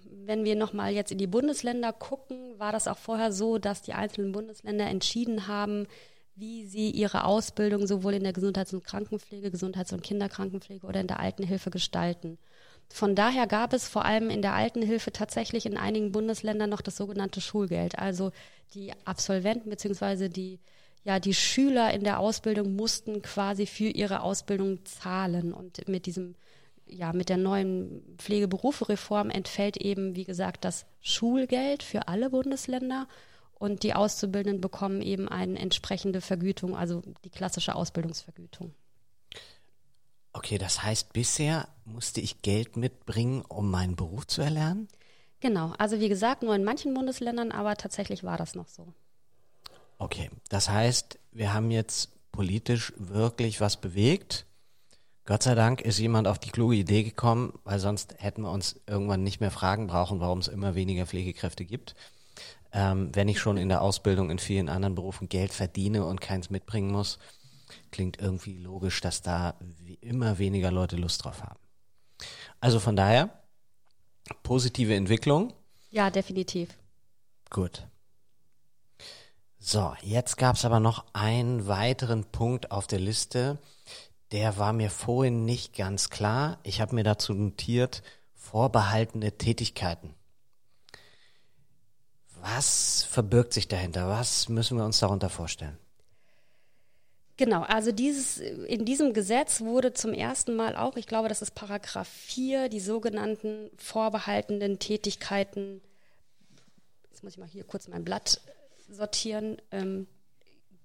wenn 0.10 0.46
wir 0.46 0.56
nochmal 0.56 0.94
jetzt 0.94 1.12
in 1.12 1.18
die 1.18 1.28
Bundesländer 1.28 1.92
gucken, 1.92 2.58
war 2.58 2.72
das 2.72 2.88
auch 2.88 2.98
vorher 2.98 3.32
so, 3.34 3.58
dass 3.58 3.82
die 3.82 3.94
einzelnen 3.94 4.32
Bundesländer 4.32 4.86
entschieden 4.88 5.48
haben, 5.48 5.88
wie 6.36 6.66
sie 6.66 6.92
ihre 6.92 7.24
Ausbildung 7.24 7.88
sowohl 7.88 8.14
in 8.14 8.24
der 8.24 8.34
Gesundheits- 8.34 8.74
und 8.74 8.84
Krankenpflege, 8.84 9.52
Gesundheits- 9.52 9.94
und 9.94 10.04
Kinderkrankenpflege 10.04 10.86
oder 10.86 11.00
in 11.00 11.08
der 11.08 11.20
Altenhilfe 11.20 11.70
gestalten. 11.70 12.38
Von 12.90 13.16
daher 13.16 13.48
gab 13.48 13.74
es 13.74 13.88
vor 13.88 14.06
allem 14.06 14.30
in 14.30 14.42
der 14.42 14.54
Altenhilfe 14.54 15.12
tatsächlich 15.12 15.66
in 15.66 15.78
einigen 15.78 16.12
Bundesländern 16.12 16.70
noch 16.70 16.82
das 16.82 16.98
sogenannte 16.98 17.42
Schulgeld. 17.42 17.98
Also 17.98 18.32
die 18.74 18.92
Absolventen 19.06 19.70
bzw. 19.70 20.30
die 20.30 20.60
ja, 21.06 21.20
die 21.20 21.36
Schüler 21.36 21.94
in 21.94 22.04
der 22.04 22.20
Ausbildung 22.20 22.76
mussten 22.76 23.22
quasi 23.22 23.68
für 23.68 23.90
ihre 23.90 24.22
Ausbildung 24.22 24.84
zahlen. 24.86 25.54
Und 25.54 25.88
mit 25.88 26.08
diesem, 26.08 26.34
ja, 26.88 27.14
mit 27.14 27.30
der 27.30 27.38
neuen 27.38 28.02
Pflegeberufe-Reform 28.18 29.30
entfällt 29.30 29.78
eben, 29.78 30.16
wie 30.16 30.24
gesagt, 30.24 30.66
das 30.66 30.88
Schulgeld 31.02 31.84
für 31.84 32.08
alle 32.08 32.32
Bundesländer 32.32 33.08
und 33.58 33.84
die 33.84 33.94
Auszubildenden 33.94 34.62
bekommen 34.62 35.02
eben 35.02 35.28
eine 35.30 35.58
entsprechende 35.60 36.22
Vergütung, 36.22 36.76
also 36.76 37.02
die 37.24 37.30
klassische 37.30 37.76
Ausbildungsvergütung. 37.76 38.74
Okay, 40.34 40.58
das 40.58 40.84
heißt, 40.84 41.14
bisher 41.14 41.68
musste 41.86 42.20
ich 42.20 42.42
Geld 42.42 42.76
mitbringen, 42.76 43.42
um 43.48 43.72
meinen 43.72 43.96
Beruf 43.96 44.28
zu 44.28 44.42
erlernen? 44.42 44.90
Genau, 45.40 45.74
also 45.78 46.00
wie 46.00 46.10
gesagt, 46.10 46.44
nur 46.44 46.54
in 46.56 46.64
manchen 46.64 46.94
Bundesländern, 46.94 47.52
aber 47.52 47.76
tatsächlich 47.76 48.24
war 48.24 48.38
das 48.38 48.56
noch 48.56 48.68
so. 48.68 48.94
Okay, 49.98 50.30
das 50.50 50.70
heißt, 50.70 51.20
wir 51.32 51.54
haben 51.54 51.72
jetzt 51.72 52.10
politisch 52.34 52.92
wirklich 52.98 53.62
was 53.62 53.78
bewegt. 53.78 54.46
Gott 55.24 55.44
sei 55.44 55.56
Dank 55.56 55.80
ist 55.82 55.98
jemand 56.00 56.28
auf 56.28 56.38
die 56.38 56.50
kluge 56.52 56.76
Idee 56.76 57.04
gekommen, 57.04 57.58
weil 57.64 57.80
sonst 57.80 58.16
hätten 58.20 58.42
wir 58.42 58.52
uns 58.52 58.82
irgendwann 58.88 59.24
nicht 59.24 59.40
mehr 59.40 59.52
fragen 59.52 59.88
brauchen, 59.88 60.20
warum 60.20 60.40
es 60.40 60.50
immer 60.50 60.76
weniger 60.76 61.06
Pflegekräfte 61.06 61.64
gibt 61.64 61.96
ähm, 62.72 63.10
wenn 63.14 63.28
ich 63.28 63.40
schon 63.40 63.58
in 63.58 63.70
der 63.70 63.82
Ausbildung 63.82 64.30
in 64.30 64.40
vielen 64.40 64.70
anderen 64.70 64.96
Berufen 64.96 65.30
Geld 65.30 65.54
verdiene 65.54 66.06
und 66.06 66.22
keins 66.22 66.50
mitbringen 66.50 66.92
muss, 66.92 67.20
klingt 67.92 68.20
irgendwie 68.20 68.58
logisch, 68.58 69.02
dass 69.02 69.22
da 69.22 69.56
wie 69.60 69.96
immer 69.96 70.38
weniger 70.38 70.72
Leute 70.72 70.96
Lust 70.96 71.24
drauf 71.24 71.44
haben. 71.44 71.60
Also 72.60 72.80
von 72.80 72.96
daher, 72.96 73.30
positive 74.44 74.96
Entwicklung. 74.96 75.54
Ja, 75.92 76.10
definitiv. 76.10 76.70
Gut. 77.50 77.88
So, 79.58 79.96
jetzt 80.02 80.38
gab 80.38 80.58
es 80.58 80.66
aber 80.66 80.80
noch 80.80 81.06
einen 81.14 81.68
weiteren 81.68 82.26
Punkt 82.26 82.72
auf 82.72 82.88
der 82.88 83.00
Liste, 83.00 83.58
der 84.32 84.58
war 84.58 84.74
mir 84.74 84.90
vorhin 84.90 85.46
nicht 85.46 85.76
ganz 85.76 86.10
klar. 86.10 86.60
Ich 86.64 86.82
habe 86.82 86.96
mir 86.96 87.04
dazu 87.04 87.34
notiert, 87.34 88.04
vorbehaltene 88.34 89.38
Tätigkeiten. 89.38 90.14
Was 92.48 93.02
verbirgt 93.04 93.54
sich 93.54 93.68
dahinter? 93.68 94.08
Was 94.08 94.50
müssen 94.50 94.78
wir 94.78 94.86
uns 94.86 95.00
darunter 95.00 95.30
vorstellen? 95.30 95.80
Genau, 97.38 97.64
also 97.64 97.92
dieses, 97.92 98.38
in 98.38 98.86
diesem 98.86 99.14
Gesetz 99.14 99.62
wurde 99.62 99.94
zum 99.94 100.14
ersten 100.14 100.56
Mal 100.56 100.76
auch, 100.76 100.96
ich 100.96 101.08
glaube, 101.08 101.28
das 101.28 101.42
ist 101.42 101.56
Paragraph 101.56 102.08
4, 102.08 102.70
die 102.70 102.80
sogenannten 102.80 103.72
vorbehaltenen 103.78 104.78
Tätigkeiten, 104.78 105.82
jetzt 107.10 107.24
muss 107.24 107.34
ich 107.34 107.40
mal 107.40 107.48
hier 107.48 107.64
kurz 107.64 107.88
mein 107.88 108.06
Blatt 108.06 108.40
sortieren, 108.90 109.58
ähm, 109.72 110.06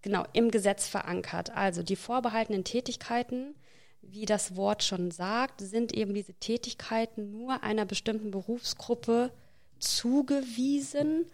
genau, 0.00 0.24
im 0.32 0.50
Gesetz 0.50 0.88
verankert. 0.88 1.50
Also 1.50 1.82
die 1.82 1.94
vorbehaltenen 1.94 2.64
Tätigkeiten, 2.64 3.54
wie 4.00 4.24
das 4.24 4.56
Wort 4.56 4.82
schon 4.82 5.10
sagt, 5.10 5.60
sind 5.60 5.92
eben 5.92 6.14
diese 6.14 6.32
Tätigkeiten 6.34 7.30
nur 7.30 7.62
einer 7.62 7.84
bestimmten 7.84 8.30
Berufsgruppe 8.30 9.30
zugewiesen 9.78 11.26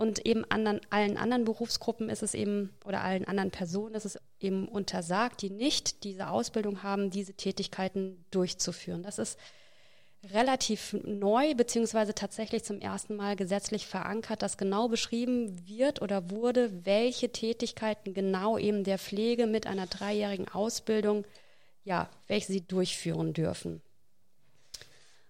und 0.00 0.24
eben 0.24 0.46
anderen, 0.50 0.80
allen 0.88 1.18
anderen 1.18 1.44
Berufsgruppen 1.44 2.08
ist 2.08 2.22
es 2.22 2.32
eben, 2.32 2.72
oder 2.86 3.02
allen 3.02 3.26
anderen 3.26 3.50
Personen 3.50 3.94
ist 3.94 4.06
es 4.06 4.18
eben 4.40 4.66
untersagt, 4.66 5.42
die 5.42 5.50
nicht 5.50 6.04
diese 6.04 6.30
Ausbildung 6.30 6.82
haben, 6.82 7.10
diese 7.10 7.34
Tätigkeiten 7.34 8.24
durchzuführen. 8.30 9.02
Das 9.02 9.18
ist 9.18 9.38
relativ 10.32 10.96
neu, 11.04 11.54
beziehungsweise 11.54 12.14
tatsächlich 12.14 12.64
zum 12.64 12.80
ersten 12.80 13.14
Mal 13.14 13.36
gesetzlich 13.36 13.86
verankert, 13.86 14.40
dass 14.40 14.56
genau 14.56 14.88
beschrieben 14.88 15.68
wird 15.68 16.00
oder 16.00 16.30
wurde, 16.30 16.86
welche 16.86 17.30
Tätigkeiten 17.30 18.14
genau 18.14 18.56
eben 18.56 18.84
der 18.84 18.98
Pflege 18.98 19.46
mit 19.46 19.66
einer 19.66 19.86
dreijährigen 19.86 20.48
Ausbildung, 20.48 21.26
ja, 21.84 22.08
welche 22.26 22.46
sie 22.46 22.62
durchführen 22.62 23.34
dürfen. 23.34 23.82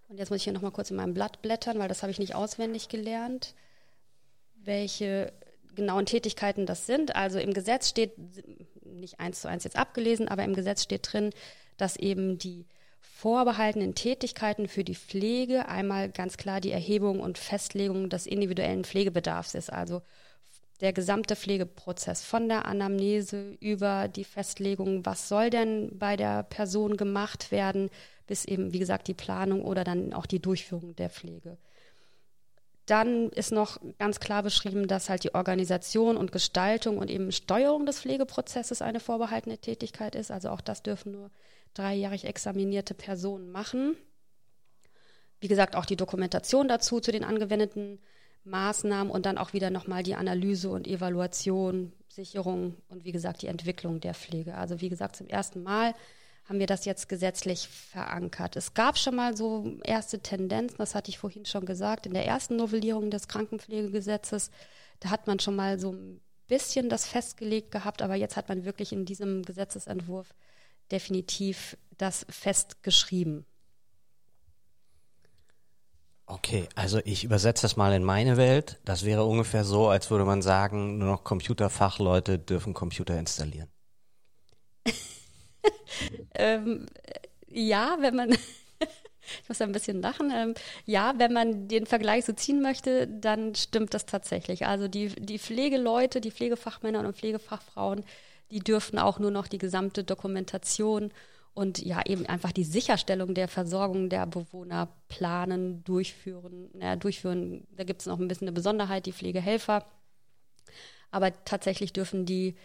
Und 0.09 0.19
jetzt 0.19 0.31
muss 0.31 0.37
ich 0.37 0.45
hier 0.45 0.53
nochmal 0.53 0.71
kurz 0.71 0.93
in 0.93 0.97
meinem 0.97 1.15
Blatt 1.15 1.43
blättern, 1.43 1.81
weil 1.81 1.89
das 1.89 2.03
habe 2.03 2.13
ich 2.13 2.21
nicht 2.21 2.37
auswendig 2.37 2.89
gelernt 2.89 3.53
welche 4.65 5.33
genauen 5.75 6.07
Tätigkeiten 6.07 6.67
das 6.67 6.87
sind. 6.87 7.17
Also 7.17 7.39
im 7.39 7.55
Gesetz 7.55 7.89
steht, 7.89 8.13
nicht 8.85 9.21
eins 9.21 9.41
zu 9.41 9.49
eins 9.49 9.65
jetzt 9.65 9.77
abgelesen, 9.77 10.29
aber 10.29 10.45
im 10.45 10.55
Gesetz 10.55 10.83
steht 10.83 11.13
drin, 11.13 11.31
dass 11.77 11.97
eben 11.97 12.39
die 12.39 12.67
vorbehaltenen 13.01 13.95
Tätigkeiten 13.95 14.69
für 14.69 14.85
die 14.85 14.95
Pflege 14.95 15.69
einmal 15.69 16.11
ganz 16.11 16.37
klar 16.37 16.61
die 16.61 16.73
Erhebung 16.73 17.21
und 17.21 17.39
Festlegung 17.39 18.09
des 18.09 18.27
individuellen 18.27 18.85
Pflegebedarfs 18.85 19.55
ist. 19.55 19.73
Also 19.73 20.03
der 20.81 20.93
gesamte 20.95 21.37
Pflegeprozess 21.37 22.25
von 22.25 22.49
der 22.49 22.65
Anamnese 22.65 23.57
über 23.61 24.09
die 24.09 24.25
Festlegung, 24.25 25.05
was 25.05 25.29
soll 25.29 25.51
denn 25.51 25.99
bei 25.99 26.17
der 26.17 26.43
Person 26.45 26.97
gemacht 26.97 27.51
werden, 27.51 27.91
bis 28.27 28.47
eben, 28.47 28.73
wie 28.73 28.79
gesagt, 28.79 29.09
die 29.09 29.15
Planung 29.15 29.63
oder 29.63 29.85
dann 29.85 30.15
auch 30.15 30.27
die 30.27 30.41
Durchführung 30.41 30.97
der 30.97 31.11
Pflege. 31.11 31.59
Dann 32.91 33.29
ist 33.29 33.53
noch 33.53 33.79
ganz 34.01 34.19
klar 34.19 34.43
beschrieben, 34.43 34.89
dass 34.89 35.09
halt 35.09 35.23
die 35.23 35.33
Organisation 35.37 36.17
und 36.17 36.33
Gestaltung 36.33 36.99
und 36.99 37.09
eben 37.09 37.31
Steuerung 37.31 37.87
des 37.87 38.01
Pflegeprozesses 38.01 38.83
eine 38.83 38.99
vorbehaltene 38.99 39.59
Tätigkeit 39.59 40.17
ist. 40.17 40.33
Also 40.33 40.49
auch 40.49 40.61
das 40.61 40.83
dürfen 40.83 41.13
nur 41.13 41.31
dreijährig 41.75 42.25
examinierte 42.25 42.95
Personen 42.95 43.53
machen. 43.53 43.97
wie 45.39 45.49
gesagt, 45.49 45.77
auch 45.77 45.87
die 45.87 45.97
Dokumentation 45.97 46.67
dazu, 46.67 46.99
zu 47.01 47.13
den 47.13 47.23
angewendeten 47.25 48.01
Maßnahmen 48.45 49.11
und 49.13 49.25
dann 49.25 49.39
auch 49.39 49.53
wieder 49.53 49.71
nochmal 49.71 50.03
die 50.03 50.17
Analyse 50.17 50.71
und 50.71 50.89
Evaluation, 50.89 51.93
Sicherung 52.09 52.77
und 52.89 53.05
wie 53.05 53.13
gesagt 53.13 53.43
die 53.43 53.47
Entwicklung 53.47 54.01
der 54.01 54.15
Pflege. 54.15 54.57
Also 54.57 54.81
wie 54.81 54.89
gesagt, 54.89 55.15
zum 55.17 55.29
ersten 55.29 55.63
Mal 55.63 55.95
haben 56.51 56.59
wir 56.59 56.67
das 56.67 56.85
jetzt 56.85 57.09
gesetzlich 57.09 57.69
verankert. 57.69 58.57
Es 58.57 58.75
gab 58.75 58.99
schon 58.99 59.15
mal 59.15 59.37
so 59.37 59.79
erste 59.85 60.19
Tendenzen, 60.19 60.79
das 60.79 60.97
hatte 60.97 61.09
ich 61.09 61.17
vorhin 61.17 61.47
schon 61.47 61.65
gesagt, 61.65 62.07
in 62.07 62.13
der 62.13 62.27
ersten 62.27 62.57
Novellierung 62.57 63.09
des 63.09 63.29
Krankenpflegegesetzes, 63.29 64.51
da 64.99 65.11
hat 65.11 65.29
man 65.29 65.39
schon 65.39 65.55
mal 65.55 65.79
so 65.79 65.93
ein 65.93 66.21
bisschen 66.49 66.89
das 66.89 67.07
festgelegt 67.07 67.71
gehabt, 67.71 68.03
aber 68.03 68.17
jetzt 68.17 68.37
hat 68.37 68.49
man 68.49 68.65
wirklich 68.65 68.93
in 68.93 69.05
diesem 69.05 69.45
Gesetzesentwurf 69.45 70.35
definitiv 70.91 71.77
das 71.99 72.27
festgeschrieben. 72.29 73.47
Okay, 76.27 76.69
also 76.75 76.99
ich 77.05 77.23
übersetze 77.23 77.63
das 77.63 77.77
mal 77.77 77.93
in 77.93 78.03
meine 78.03 78.37
Welt. 78.37 78.81
Das 78.85 79.05
wäre 79.05 79.25
ungefähr 79.25 79.63
so, 79.63 79.89
als 79.89 80.11
würde 80.11 80.25
man 80.25 80.43
sagen, 80.43 80.99
nur 80.99 81.13
noch 81.13 81.23
Computerfachleute 81.23 82.41
dürfen 82.41 82.75
Computer 82.75 83.17
installieren. 83.17 83.69
ähm, 86.35 86.87
ja, 87.49 87.97
wenn 88.01 88.17
man, 88.17 88.31
ich 88.81 89.49
muss 89.49 89.61
ein 89.61 89.73
bisschen 89.73 90.01
lachen, 90.03 90.33
ähm, 90.35 90.55
ja, 90.87 91.15
wenn 91.17 91.33
man 91.33 91.69
den 91.69 91.87
Vergleich 91.87 92.25
so 92.25 92.33
ziehen 92.33 92.63
möchte, 92.63 93.07
dann 93.07 93.55
stimmt 93.55 93.95
das 93.95 94.07
tatsächlich. 94.07 94.67
Also 94.67 94.89
die, 94.89 95.09
die 95.09 95.39
Pflegeleute, 95.39 96.21
die 96.21 96.31
Pflegefachmänner 96.31 97.01
und 97.01 97.17
Pflegefachfrauen, 97.17 98.05
die 98.51 98.61
dürften 98.61 98.99
auch 98.99 99.19
nur 99.19 99.31
noch 99.31 99.47
die 99.47 99.59
gesamte 99.59 100.05
Dokumentation 100.05 101.13
und 101.55 101.79
ja 101.85 102.01
eben 102.07 102.27
einfach 102.27 102.53
die 102.53 102.65
Sicherstellung 102.65 103.35
der 103.35 103.49
Versorgung 103.49 104.09
der 104.09 104.27
Bewohner 104.27 104.89
planen, 105.09 105.83
durchführen. 105.85 106.71
Naja, 106.75 106.97
durchführen, 106.97 107.67
da 107.77 107.85
gibt 107.85 108.01
es 108.01 108.07
noch 108.07 108.19
ein 108.19 108.29
bisschen 108.29 108.49
eine 108.49 108.55
Besonderheit, 108.55 109.07
die 109.07 109.13
Pflegehelfer. 109.13 109.85
Aber 111.11 111.33
tatsächlich 111.45 111.93
dürfen 111.93 112.25
die, 112.25 112.57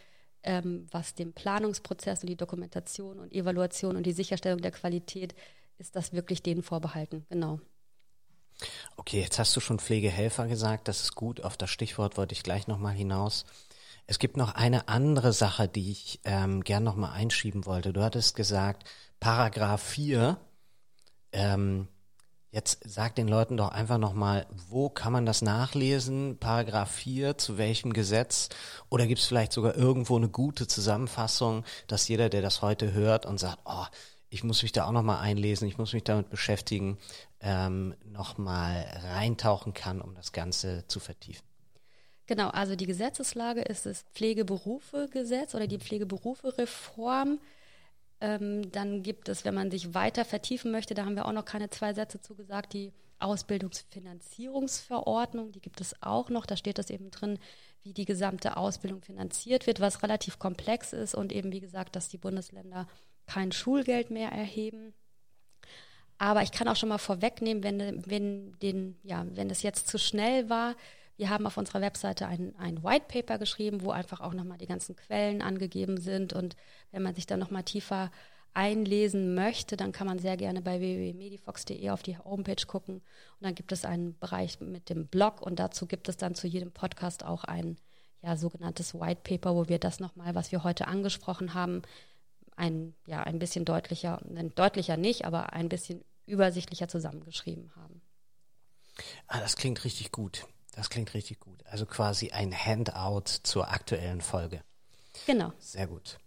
ähm, 0.45 0.87
was 0.91 1.15
den 1.15 1.33
Planungsprozess 1.33 2.21
und 2.21 2.29
die 2.29 2.37
Dokumentation 2.37 3.19
und 3.19 3.33
Evaluation 3.33 3.95
und 3.95 4.05
die 4.05 4.13
Sicherstellung 4.13 4.61
der 4.61 4.71
Qualität, 4.71 5.35
ist 5.77 5.95
das 5.95 6.13
wirklich 6.13 6.41
denen 6.41 6.63
vorbehalten. 6.63 7.25
Genau. 7.29 7.59
Okay, 8.95 9.19
jetzt 9.19 9.39
hast 9.39 9.55
du 9.55 9.59
schon 9.59 9.79
Pflegehelfer 9.79 10.47
gesagt, 10.47 10.87
das 10.87 11.01
ist 11.01 11.15
gut. 11.15 11.41
Auf 11.41 11.57
das 11.57 11.69
Stichwort 11.69 12.17
wollte 12.17 12.33
ich 12.33 12.43
gleich 12.43 12.67
nochmal 12.67 12.93
hinaus. 12.93 13.45
Es 14.07 14.19
gibt 14.19 14.37
noch 14.37 14.53
eine 14.53 14.87
andere 14.87 15.33
Sache, 15.33 15.67
die 15.67 15.91
ich 15.91 16.21
ähm, 16.23 16.63
gern 16.63 16.83
noch 16.83 16.95
mal 16.95 17.11
einschieben 17.11 17.65
wollte. 17.65 17.91
Du 17.91 18.01
hattest 18.01 18.35
gesagt, 18.35 18.87
Paragraph 19.19 19.81
4, 19.81 20.37
ähm, 21.31 21.87
jetzt 22.55 22.79
sag 22.85 23.15
den 23.15 23.27
Leuten 23.27 23.57
doch 23.57 23.67
einfach 23.67 23.97
noch 23.97 24.13
mal, 24.13 24.45
wo 24.69 24.87
kann 24.87 25.11
man 25.11 25.25
das 25.25 25.41
nachlesen? 25.41 26.37
Paragraph 26.39 26.89
4, 26.89 27.37
zu 27.37 27.57
welchem 27.57 27.91
Gesetz? 27.91 28.47
Oder 28.89 29.07
gibt 29.07 29.19
es 29.19 29.27
vielleicht 29.27 29.51
sogar 29.51 29.75
irgendwo 29.75 30.15
eine 30.15 30.29
gute 30.29 30.65
Zusammenfassung, 30.65 31.65
dass 31.87 32.07
jeder, 32.07 32.29
der 32.29 32.41
das 32.41 32.61
heute 32.61 32.93
hört 32.93 33.25
und 33.25 33.41
sagt, 33.41 33.59
oh, 33.65 33.85
ich 34.29 34.45
muss 34.45 34.63
mich 34.63 34.71
da 34.71 34.85
auch 34.85 34.93
noch 34.93 35.03
mal 35.03 35.19
einlesen, 35.19 35.67
ich 35.67 35.77
muss 35.77 35.91
mich 35.91 36.05
damit 36.05 36.29
beschäftigen, 36.29 36.97
ähm, 37.41 37.93
noch 38.05 38.37
mal 38.37 38.85
reintauchen 39.03 39.73
kann, 39.73 39.99
um 39.99 40.15
das 40.15 40.31
Ganze 40.31 40.85
zu 40.87 41.01
vertiefen? 41.01 41.45
Genau, 42.25 42.49
also 42.51 42.77
die 42.77 42.87
Gesetzeslage 42.87 43.63
ist 43.63 43.85
das 43.85 44.05
Pflegeberufegesetz 44.13 45.55
oder 45.55 45.67
die 45.67 45.77
Pflegeberufe-Reform. 45.77 47.37
Ähm, 48.25 48.71
dann 48.71 49.03
gibt 49.03 49.29
es, 49.29 49.45
wenn 49.45 49.53
man 49.53 49.69
sich 49.69 49.93
weiter 49.93 50.25
vertiefen 50.25 50.71
möchte, 50.71 50.95
da 50.95 51.05
haben 51.05 51.15
wir 51.15 51.27
auch 51.27 51.31
noch 51.31 51.45
keine 51.45 51.69
zwei 51.69 51.93
Sätze 51.93 52.19
zugesagt, 52.19 52.73
die 52.73 52.91
Ausbildungsfinanzierungsverordnung, 53.19 55.51
die 55.51 55.61
gibt 55.61 55.79
es 55.79 55.93
auch 56.01 56.31
noch. 56.31 56.47
Da 56.47 56.57
steht 56.57 56.79
das 56.79 56.89
eben 56.89 57.11
drin, 57.11 57.37
wie 57.83 57.93
die 57.93 58.05
gesamte 58.05 58.57
Ausbildung 58.57 59.03
finanziert 59.03 59.67
wird, 59.67 59.79
was 59.79 60.01
relativ 60.01 60.39
komplex 60.39 60.91
ist 60.91 61.13
und 61.13 61.31
eben, 61.31 61.51
wie 61.51 61.59
gesagt, 61.59 61.95
dass 61.95 62.09
die 62.09 62.17
Bundesländer 62.17 62.87
kein 63.27 63.51
Schulgeld 63.51 64.09
mehr 64.09 64.31
erheben. 64.31 64.95
Aber 66.17 66.41
ich 66.41 66.51
kann 66.51 66.67
auch 66.67 66.75
schon 66.75 66.89
mal 66.89 66.97
vorwegnehmen, 66.97 67.63
wenn, 67.63 68.03
wenn, 68.09 68.57
den, 68.59 68.97
ja, 69.03 69.23
wenn 69.35 69.51
es 69.51 69.61
jetzt 69.61 69.87
zu 69.87 69.99
schnell 69.99 70.49
war, 70.49 70.75
wir 71.17 71.29
haben 71.29 71.47
auf 71.47 71.57
unserer 71.57 71.81
Webseite 71.81 72.27
ein, 72.27 72.53
ein 72.57 72.83
White 72.83 73.05
Paper 73.07 73.37
geschrieben, 73.37 73.81
wo 73.83 73.91
einfach 73.91 74.19
auch 74.21 74.33
nochmal 74.33 74.57
die 74.57 74.67
ganzen 74.67 74.95
Quellen 74.95 75.41
angegeben 75.41 75.97
sind. 75.97 76.33
Und 76.33 76.55
wenn 76.91 77.03
man 77.03 77.15
sich 77.15 77.25
dann 77.25 77.39
nochmal 77.39 77.63
tiefer 77.63 78.11
einlesen 78.53 79.35
möchte, 79.35 79.77
dann 79.77 79.91
kann 79.91 80.07
man 80.07 80.19
sehr 80.19 80.37
gerne 80.37 80.61
bei 80.61 80.79
www.medifox.de 80.79 81.89
auf 81.89 82.03
die 82.03 82.17
Homepage 82.17 82.65
gucken. 82.65 82.95
Und 82.95 83.41
dann 83.41 83.55
gibt 83.55 83.71
es 83.71 83.85
einen 83.85 84.17
Bereich 84.17 84.59
mit 84.59 84.89
dem 84.89 85.07
Blog 85.07 85.41
und 85.41 85.59
dazu 85.59 85.85
gibt 85.85 86.09
es 86.09 86.17
dann 86.17 86.35
zu 86.35 86.47
jedem 86.47 86.71
Podcast 86.71 87.23
auch 87.23 87.43
ein 87.43 87.77
ja, 88.21 88.37
sogenanntes 88.37 88.93
White 88.93 89.21
Paper, 89.23 89.55
wo 89.55 89.67
wir 89.67 89.77
das 89.77 89.99
nochmal, 89.99 90.35
was 90.35 90.51
wir 90.51 90.63
heute 90.63 90.87
angesprochen 90.87 91.53
haben, 91.53 91.81
ein, 92.55 92.95
ja, 93.07 93.21
ein 93.23 93.39
bisschen 93.39 93.65
deutlicher, 93.65 94.21
deutlicher 94.55 94.97
nicht, 94.97 95.25
aber 95.25 95.53
ein 95.53 95.69
bisschen 95.69 96.03
übersichtlicher 96.25 96.87
zusammengeschrieben 96.87 97.75
haben. 97.75 98.01
Ah, 99.27 99.41
das 99.41 99.57
klingt 99.57 99.83
richtig 99.83 100.11
gut. 100.11 100.47
Das 100.75 100.89
klingt 100.89 101.13
richtig 101.13 101.39
gut. 101.39 101.63
Also 101.65 101.85
quasi 101.85 102.31
ein 102.31 102.53
Handout 102.53 103.23
zur 103.43 103.71
aktuellen 103.71 104.21
Folge. 104.21 104.61
Genau. 105.25 105.53
Sehr 105.59 105.87
gut. 105.87 106.19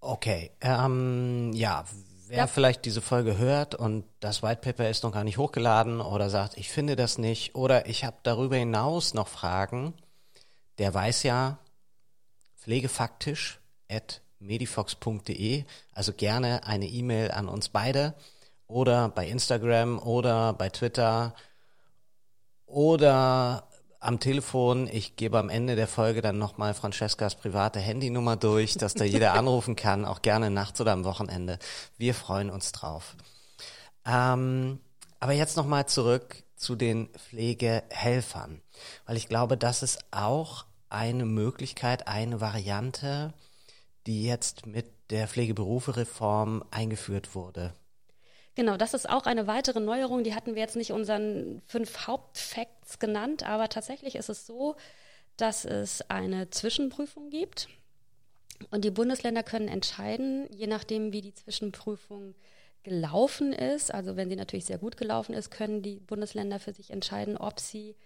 Okay, 0.00 0.50
ähm, 0.62 1.52
ja, 1.52 1.84
wer 2.26 2.38
ja. 2.38 2.46
vielleicht 2.46 2.86
diese 2.86 3.02
Folge 3.02 3.36
hört 3.36 3.74
und 3.74 4.04
das 4.20 4.42
White 4.42 4.62
Paper 4.62 4.88
ist 4.88 5.02
noch 5.02 5.12
gar 5.12 5.24
nicht 5.24 5.36
hochgeladen 5.36 6.00
oder 6.00 6.30
sagt, 6.30 6.56
ich 6.56 6.70
finde 6.70 6.96
das 6.96 7.18
nicht 7.18 7.54
oder 7.54 7.86
ich 7.86 8.04
habe 8.04 8.16
darüber 8.22 8.56
hinaus 8.56 9.12
noch 9.12 9.28
Fragen, 9.28 9.92
der 10.78 10.94
weiß 10.94 11.24
ja 11.24 11.58
pflegefaktisch 12.56 13.60
at 13.90 14.22
medifox.de, 14.38 15.64
also 15.92 16.12
gerne 16.14 16.64
eine 16.64 16.86
E-Mail 16.86 17.30
an 17.30 17.48
uns 17.48 17.68
beide 17.68 18.14
oder 18.68 19.10
bei 19.10 19.28
Instagram 19.28 19.98
oder 19.98 20.54
bei 20.54 20.70
Twitter 20.70 21.34
oder 22.70 23.68
am 24.00 24.18
Telefon. 24.18 24.88
Ich 24.90 25.16
gebe 25.16 25.38
am 25.38 25.50
Ende 25.50 25.76
der 25.76 25.86
Folge 25.86 26.22
dann 26.22 26.38
nochmal 26.38 26.74
Francescas 26.74 27.34
private 27.34 27.78
Handynummer 27.78 28.36
durch, 28.36 28.74
dass 28.74 28.94
da 28.94 29.04
jeder 29.04 29.34
anrufen 29.34 29.76
kann, 29.76 30.04
auch 30.04 30.22
gerne 30.22 30.50
nachts 30.50 30.80
oder 30.80 30.92
am 30.92 31.04
Wochenende. 31.04 31.58
Wir 31.98 32.14
freuen 32.14 32.50
uns 32.50 32.72
drauf. 32.72 33.16
Ähm, 34.06 34.80
aber 35.20 35.32
jetzt 35.32 35.56
nochmal 35.56 35.86
zurück 35.86 36.42
zu 36.56 36.76
den 36.76 37.08
Pflegehelfern, 37.08 38.62
weil 39.06 39.16
ich 39.16 39.28
glaube, 39.28 39.56
das 39.56 39.82
ist 39.82 39.98
auch 40.10 40.64
eine 40.88 41.24
Möglichkeit, 41.24 42.08
eine 42.08 42.40
Variante, 42.40 43.32
die 44.06 44.24
jetzt 44.24 44.66
mit 44.66 44.86
der 45.10 45.28
Pflegeberufe-Reform 45.28 46.64
eingeführt 46.70 47.34
wurde. 47.34 47.74
Genau, 48.56 48.76
das 48.76 48.94
ist 48.94 49.08
auch 49.08 49.26
eine 49.26 49.46
weitere 49.46 49.80
Neuerung. 49.80 50.24
Die 50.24 50.34
hatten 50.34 50.54
wir 50.54 50.62
jetzt 50.62 50.76
nicht 50.76 50.92
unseren 50.92 51.62
fünf 51.66 52.06
Hauptfacts 52.06 52.98
genannt, 52.98 53.44
aber 53.44 53.68
tatsächlich 53.68 54.16
ist 54.16 54.28
es 54.28 54.46
so, 54.46 54.76
dass 55.36 55.64
es 55.64 56.02
eine 56.10 56.50
Zwischenprüfung 56.50 57.30
gibt. 57.30 57.68
Und 58.70 58.84
die 58.84 58.90
Bundesländer 58.90 59.42
können 59.42 59.68
entscheiden, 59.68 60.46
je 60.50 60.66
nachdem, 60.66 61.12
wie 61.12 61.22
die 61.22 61.34
Zwischenprüfung 61.34 62.34
gelaufen 62.82 63.52
ist. 63.52 63.92
Also 63.94 64.16
wenn 64.16 64.28
sie 64.28 64.36
natürlich 64.36 64.66
sehr 64.66 64.78
gut 64.78 64.96
gelaufen 64.96 65.34
ist, 65.34 65.50
können 65.50 65.82
die 65.82 66.00
Bundesländer 66.00 66.58
für 66.58 66.72
sich 66.72 66.90
entscheiden, 66.90 67.36
ob 67.36 67.60
sie 67.60 67.96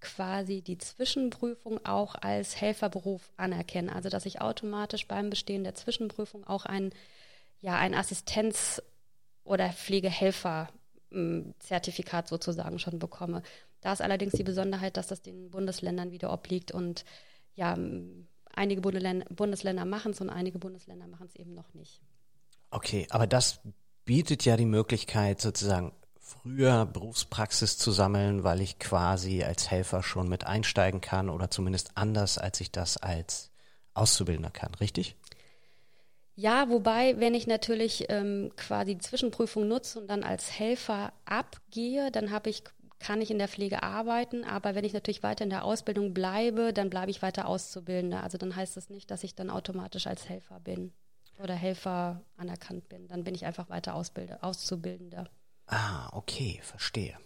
quasi 0.00 0.60
die 0.60 0.78
Zwischenprüfung 0.78 1.84
auch 1.84 2.14
als 2.14 2.60
Helferberuf 2.60 3.32
anerkennen. 3.36 3.90
Also 3.90 4.08
dass 4.08 4.26
ich 4.26 4.40
automatisch 4.40 5.08
beim 5.08 5.30
Bestehen 5.30 5.64
der 5.64 5.74
Zwischenprüfung 5.74 6.44
auch 6.46 6.66
ein, 6.66 6.92
ja, 7.60 7.76
ein 7.76 7.94
Assistenz- 7.94 8.82
oder 9.44 9.72
Pflegehelfer-Zertifikat 9.72 12.28
sozusagen 12.28 12.78
schon 12.78 12.98
bekomme. 12.98 13.42
Da 13.80 13.92
ist 13.92 14.02
allerdings 14.02 14.32
die 14.32 14.42
Besonderheit, 14.42 14.96
dass 14.96 15.06
das 15.06 15.22
den 15.22 15.50
Bundesländern 15.50 16.10
wieder 16.10 16.32
obliegt 16.32 16.72
und 16.72 17.04
ja, 17.54 17.78
einige 18.52 18.80
Bundesländer 18.80 19.84
machen 19.84 20.12
es 20.12 20.20
und 20.20 20.30
einige 20.30 20.58
Bundesländer 20.58 21.06
machen 21.06 21.26
es 21.26 21.36
eben 21.36 21.54
noch 21.54 21.72
nicht. 21.74 22.00
Okay, 22.70 23.06
aber 23.10 23.26
das 23.26 23.60
bietet 24.04 24.44
ja 24.44 24.56
die 24.56 24.64
Möglichkeit, 24.64 25.40
sozusagen 25.40 25.92
früher 26.18 26.86
Berufspraxis 26.86 27.78
zu 27.78 27.92
sammeln, 27.92 28.44
weil 28.44 28.60
ich 28.60 28.78
quasi 28.78 29.44
als 29.44 29.70
Helfer 29.70 30.02
schon 30.02 30.28
mit 30.28 30.46
einsteigen 30.46 31.00
kann 31.00 31.28
oder 31.28 31.50
zumindest 31.50 31.96
anders, 31.96 32.38
als 32.38 32.60
ich 32.60 32.72
das 32.72 32.96
als 32.96 33.50
Auszubildender 33.92 34.50
kann, 34.50 34.74
richtig? 34.76 35.16
Ja, 36.36 36.68
wobei, 36.68 37.18
wenn 37.20 37.34
ich 37.34 37.46
natürlich 37.46 38.06
ähm, 38.08 38.50
quasi 38.56 38.94
die 38.94 39.00
Zwischenprüfung 39.00 39.68
nutze 39.68 40.00
und 40.00 40.08
dann 40.08 40.24
als 40.24 40.58
Helfer 40.58 41.12
abgehe, 41.24 42.10
dann 42.10 42.30
habe 42.30 42.50
ich 42.50 42.64
kann 43.04 43.20
ich 43.20 43.30
in 43.30 43.38
der 43.38 43.48
Pflege 43.48 43.82
arbeiten, 43.82 44.44
aber 44.44 44.74
wenn 44.74 44.84
ich 44.84 44.94
natürlich 44.94 45.22
weiter 45.22 45.44
in 45.44 45.50
der 45.50 45.64
Ausbildung 45.64 46.14
bleibe, 46.14 46.72
dann 46.72 46.88
bleibe 46.88 47.10
ich 47.10 47.20
weiter 47.20 47.46
Auszubildender. 47.46 48.22
Also 48.22 48.38
dann 48.38 48.56
heißt 48.56 48.78
das 48.78 48.88
nicht, 48.88 49.10
dass 49.10 49.24
ich 49.24 49.34
dann 49.34 49.50
automatisch 49.50 50.06
als 50.06 50.26
Helfer 50.26 50.58
bin 50.58 50.90
oder 51.38 51.54
Helfer 51.54 52.22
anerkannt 52.38 52.88
bin. 52.88 53.06
Dann 53.08 53.22
bin 53.22 53.34
ich 53.34 53.44
einfach 53.44 53.68
weiter 53.68 53.94
Ausbilder, 53.94 54.42
Auszubildender. 54.42 55.28
Ah, 55.66 56.08
okay, 56.12 56.60
verstehe. 56.62 57.18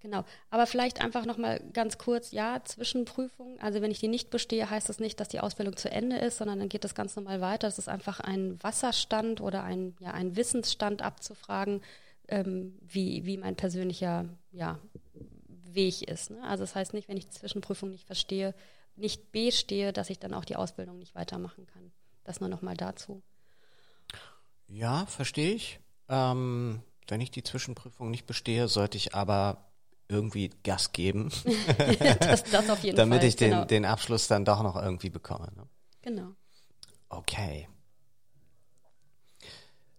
Genau. 0.00 0.24
Aber 0.50 0.66
vielleicht 0.66 1.00
einfach 1.00 1.24
nochmal 1.24 1.60
ganz 1.72 1.98
kurz, 1.98 2.30
ja, 2.30 2.62
Zwischenprüfung. 2.64 3.58
Also 3.60 3.80
wenn 3.80 3.90
ich 3.90 3.98
die 3.98 4.08
nicht 4.08 4.30
bestehe, 4.30 4.68
heißt 4.68 4.88
das 4.88 5.00
nicht, 5.00 5.18
dass 5.18 5.28
die 5.28 5.40
Ausbildung 5.40 5.76
zu 5.76 5.90
Ende 5.90 6.16
ist, 6.18 6.38
sondern 6.38 6.58
dann 6.58 6.68
geht 6.68 6.84
das 6.84 6.94
ganz 6.94 7.16
normal 7.16 7.40
weiter. 7.40 7.66
Das 7.66 7.78
ist 7.78 7.88
einfach 7.88 8.20
ein 8.20 8.62
Wasserstand 8.62 9.40
oder 9.40 9.64
ein, 9.64 9.96
ja, 10.00 10.12
ein 10.12 10.36
Wissensstand 10.36 11.02
abzufragen, 11.02 11.82
ähm, 12.28 12.78
wie, 12.82 13.24
wie 13.24 13.36
mein 13.36 13.56
persönlicher 13.56 14.26
ja, 14.52 14.78
Weg 15.76 16.02
ist. 16.02 16.30
Ne? 16.30 16.42
Also 16.42 16.62
das 16.62 16.74
heißt 16.74 16.92
nicht, 16.92 17.08
wenn 17.08 17.16
ich 17.16 17.28
die 17.28 17.38
Zwischenprüfung 17.38 17.90
nicht 17.90 18.06
verstehe, 18.06 18.54
nicht 18.96 19.32
bestehe, 19.32 19.92
dass 19.92 20.10
ich 20.10 20.18
dann 20.18 20.34
auch 20.34 20.44
die 20.44 20.56
Ausbildung 20.56 20.98
nicht 20.98 21.14
weitermachen 21.14 21.66
kann. 21.66 21.92
Das 22.24 22.40
nur 22.40 22.48
nochmal 22.48 22.76
dazu. 22.76 23.22
Ja, 24.68 25.06
verstehe 25.06 25.54
ich. 25.54 25.80
Ähm, 26.08 26.82
wenn 27.08 27.20
ich 27.20 27.30
die 27.30 27.42
Zwischenprüfung 27.42 28.10
nicht 28.10 28.26
bestehe, 28.26 28.68
sollte 28.68 28.96
ich 28.96 29.14
aber 29.14 29.66
irgendwie 30.08 30.50
Gas 30.62 30.92
geben. 30.92 31.30
das, 32.20 32.44
das 32.44 32.70
auf 32.70 32.82
jeden 32.82 32.96
damit 32.96 33.20
Fall. 33.20 33.28
ich 33.28 33.36
den, 33.36 33.50
genau. 33.50 33.64
den 33.64 33.84
Abschluss 33.84 34.28
dann 34.28 34.44
doch 34.44 34.62
noch 34.62 34.76
irgendwie 34.76 35.10
bekomme. 35.10 35.48
Ne? 35.56 35.66
Genau. 36.02 36.28
Okay. 37.08 37.68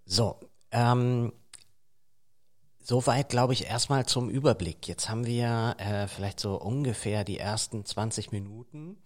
So, 0.06 0.40
ähm, 0.72 1.34
soweit 2.82 3.30
glaube 3.30 3.54
ich 3.54 3.66
erstmal 3.66 4.06
zum 4.06 4.30
Überblick. 4.30 4.88
Jetzt 4.88 5.10
haben 5.10 5.26
wir 5.26 5.76
äh, 5.80 6.08
vielleicht 6.08 6.40
so 6.40 6.56
ungefähr 6.56 7.24
die 7.24 7.40
ersten 7.40 7.86
20 7.86 8.32
Minuten. 8.32 8.98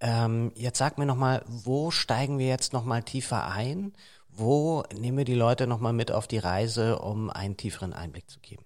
Ähm, 0.00 0.52
jetzt 0.56 0.78
sag 0.78 0.98
mir 0.98 1.06
nochmal, 1.06 1.44
wo 1.46 1.90
steigen 1.90 2.38
wir 2.38 2.48
jetzt 2.48 2.72
nochmal 2.72 3.02
tiefer 3.04 3.46
ein? 3.46 3.92
Wo 4.28 4.82
nehmen 4.92 5.18
wir 5.18 5.24
die 5.24 5.34
Leute 5.34 5.68
nochmal 5.68 5.92
mit 5.92 6.10
auf 6.10 6.26
die 6.26 6.38
Reise, 6.38 6.98
um 6.98 7.30
einen 7.30 7.56
tieferen 7.56 7.92
Einblick 7.92 8.28
zu 8.28 8.40
geben? 8.40 8.64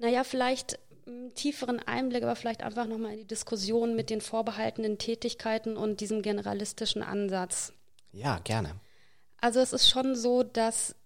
Naja, 0.00 0.24
vielleicht 0.24 0.78
einen 1.06 1.34
tieferen 1.34 1.78
Einblick, 1.78 2.22
aber 2.22 2.34
vielleicht 2.34 2.62
einfach 2.62 2.86
nochmal 2.86 3.12
in 3.12 3.18
die 3.18 3.26
Diskussion 3.26 3.94
mit 3.94 4.10
den 4.10 4.22
vorbehaltenen 4.22 4.96
Tätigkeiten 4.96 5.76
und 5.76 6.00
diesem 6.00 6.22
generalistischen 6.22 7.02
Ansatz. 7.02 7.74
Ja, 8.12 8.38
gerne. 8.38 8.80
Also 9.40 9.60
es 9.60 9.72
ist 9.72 9.88
schon 9.88 10.14
so, 10.14 10.42
dass 10.42 10.96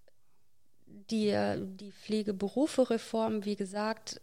die, 0.85 1.35
die 1.57 1.91
Pflegeberufe-Reform, 1.91 3.43
wie 3.43 3.57
gesagt, 3.57 4.21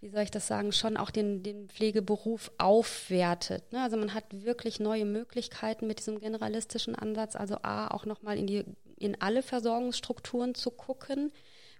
wie 0.00 0.08
soll 0.08 0.22
ich 0.22 0.30
das 0.30 0.46
sagen, 0.46 0.72
schon 0.72 0.96
auch 0.96 1.10
den, 1.10 1.42
den 1.42 1.68
Pflegeberuf 1.68 2.52
aufwertet. 2.58 3.72
Ne? 3.72 3.82
Also 3.82 3.96
man 3.96 4.14
hat 4.14 4.24
wirklich 4.30 4.80
neue 4.80 5.04
Möglichkeiten 5.04 5.86
mit 5.86 5.98
diesem 5.98 6.20
generalistischen 6.20 6.94
Ansatz, 6.94 7.36
also 7.36 7.56
A, 7.62 7.88
auch 7.88 8.06
nochmal 8.06 8.38
in 8.38 8.46
die, 8.46 8.64
in 8.96 9.20
alle 9.20 9.42
Versorgungsstrukturen 9.42 10.54
zu 10.54 10.70
gucken. 10.70 11.32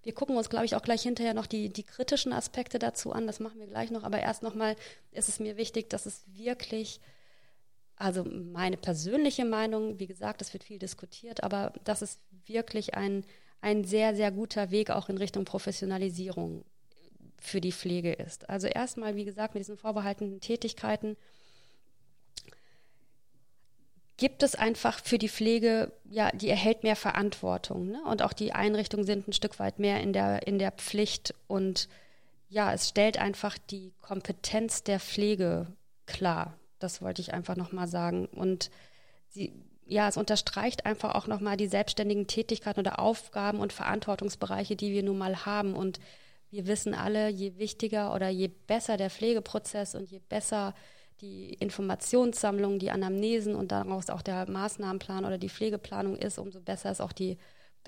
Wir 0.02 0.14
gucken 0.14 0.36
uns, 0.36 0.48
glaube 0.48 0.64
ich, 0.64 0.74
auch 0.74 0.82
gleich 0.82 1.02
hinterher 1.02 1.34
noch 1.34 1.46
die, 1.46 1.68
die 1.68 1.82
kritischen 1.82 2.32
Aspekte 2.32 2.78
dazu 2.78 3.12
an. 3.12 3.26
Das 3.26 3.40
machen 3.40 3.60
wir 3.60 3.66
gleich 3.66 3.90
noch. 3.90 4.04
Aber 4.04 4.18
erst 4.20 4.42
nochmal 4.42 4.76
ist 5.12 5.28
es 5.28 5.40
mir 5.40 5.56
wichtig, 5.56 5.90
dass 5.90 6.06
es 6.06 6.24
wirklich, 6.26 7.00
also 7.96 8.24
meine 8.24 8.76
persönliche 8.76 9.44
Meinung, 9.44 9.98
wie 9.98 10.06
gesagt, 10.06 10.40
es 10.40 10.52
wird 10.52 10.64
viel 10.64 10.78
diskutiert, 10.78 11.42
aber 11.42 11.72
dass 11.84 12.00
es 12.00 12.18
wirklich 12.46 12.94
ein, 12.94 13.24
ein 13.60 13.84
sehr, 13.84 14.16
sehr 14.16 14.30
guter 14.30 14.70
Weg 14.70 14.90
auch 14.90 15.08
in 15.08 15.18
Richtung 15.18 15.44
Professionalisierung 15.44 16.64
für 17.38 17.60
die 17.60 17.72
Pflege 17.72 18.12
ist. 18.12 18.48
Also 18.48 18.68
erstmal, 18.68 19.16
wie 19.16 19.24
gesagt, 19.24 19.54
mit 19.54 19.62
diesen 19.62 19.76
vorbehaltenen 19.76 20.40
Tätigkeiten 20.40 21.16
gibt 24.20 24.42
es 24.42 24.54
einfach 24.54 25.02
für 25.02 25.16
die 25.16 25.30
Pflege, 25.30 25.92
ja, 26.04 26.30
die 26.32 26.50
erhält 26.50 26.82
mehr 26.82 26.94
Verantwortung. 26.94 27.88
Ne? 27.88 28.02
Und 28.04 28.20
auch 28.20 28.34
die 28.34 28.52
Einrichtungen 28.52 29.06
sind 29.06 29.26
ein 29.26 29.32
Stück 29.32 29.58
weit 29.58 29.78
mehr 29.78 30.00
in 30.02 30.12
der, 30.12 30.46
in 30.46 30.58
der 30.58 30.72
Pflicht. 30.72 31.34
Und 31.48 31.88
ja, 32.50 32.70
es 32.74 32.90
stellt 32.90 33.18
einfach 33.18 33.56
die 33.56 33.94
Kompetenz 34.02 34.84
der 34.84 35.00
Pflege 35.00 35.68
klar. 36.04 36.52
Das 36.78 37.00
wollte 37.00 37.22
ich 37.22 37.32
einfach 37.32 37.56
nochmal 37.56 37.88
sagen. 37.88 38.26
Und 38.26 38.70
sie, 39.30 39.54
ja, 39.86 40.06
es 40.06 40.18
unterstreicht 40.18 40.84
einfach 40.84 41.14
auch 41.14 41.26
nochmal 41.26 41.56
die 41.56 41.68
selbstständigen 41.68 42.26
Tätigkeiten 42.26 42.80
oder 42.80 42.98
Aufgaben 42.98 43.58
und 43.58 43.72
Verantwortungsbereiche, 43.72 44.76
die 44.76 44.92
wir 44.92 45.02
nun 45.02 45.16
mal 45.16 45.46
haben. 45.46 45.72
Und 45.74 45.98
wir 46.50 46.66
wissen 46.66 46.92
alle, 46.92 47.30
je 47.30 47.56
wichtiger 47.56 48.14
oder 48.14 48.28
je 48.28 48.48
besser 48.48 48.98
der 48.98 49.08
Pflegeprozess 49.08 49.94
und 49.94 50.10
je 50.10 50.20
besser 50.28 50.74
die 51.20 51.54
Informationssammlung, 51.54 52.78
die 52.78 52.90
Anamnesen 52.90 53.54
und 53.54 53.72
daraus 53.72 54.10
auch 54.10 54.22
der 54.22 54.50
Maßnahmenplan 54.50 55.24
oder 55.24 55.38
die 55.38 55.48
Pflegeplanung 55.48 56.16
ist, 56.16 56.38
umso 56.38 56.60
besser 56.60 56.90
ist 56.90 57.00
auch 57.00 57.12
die 57.12 57.38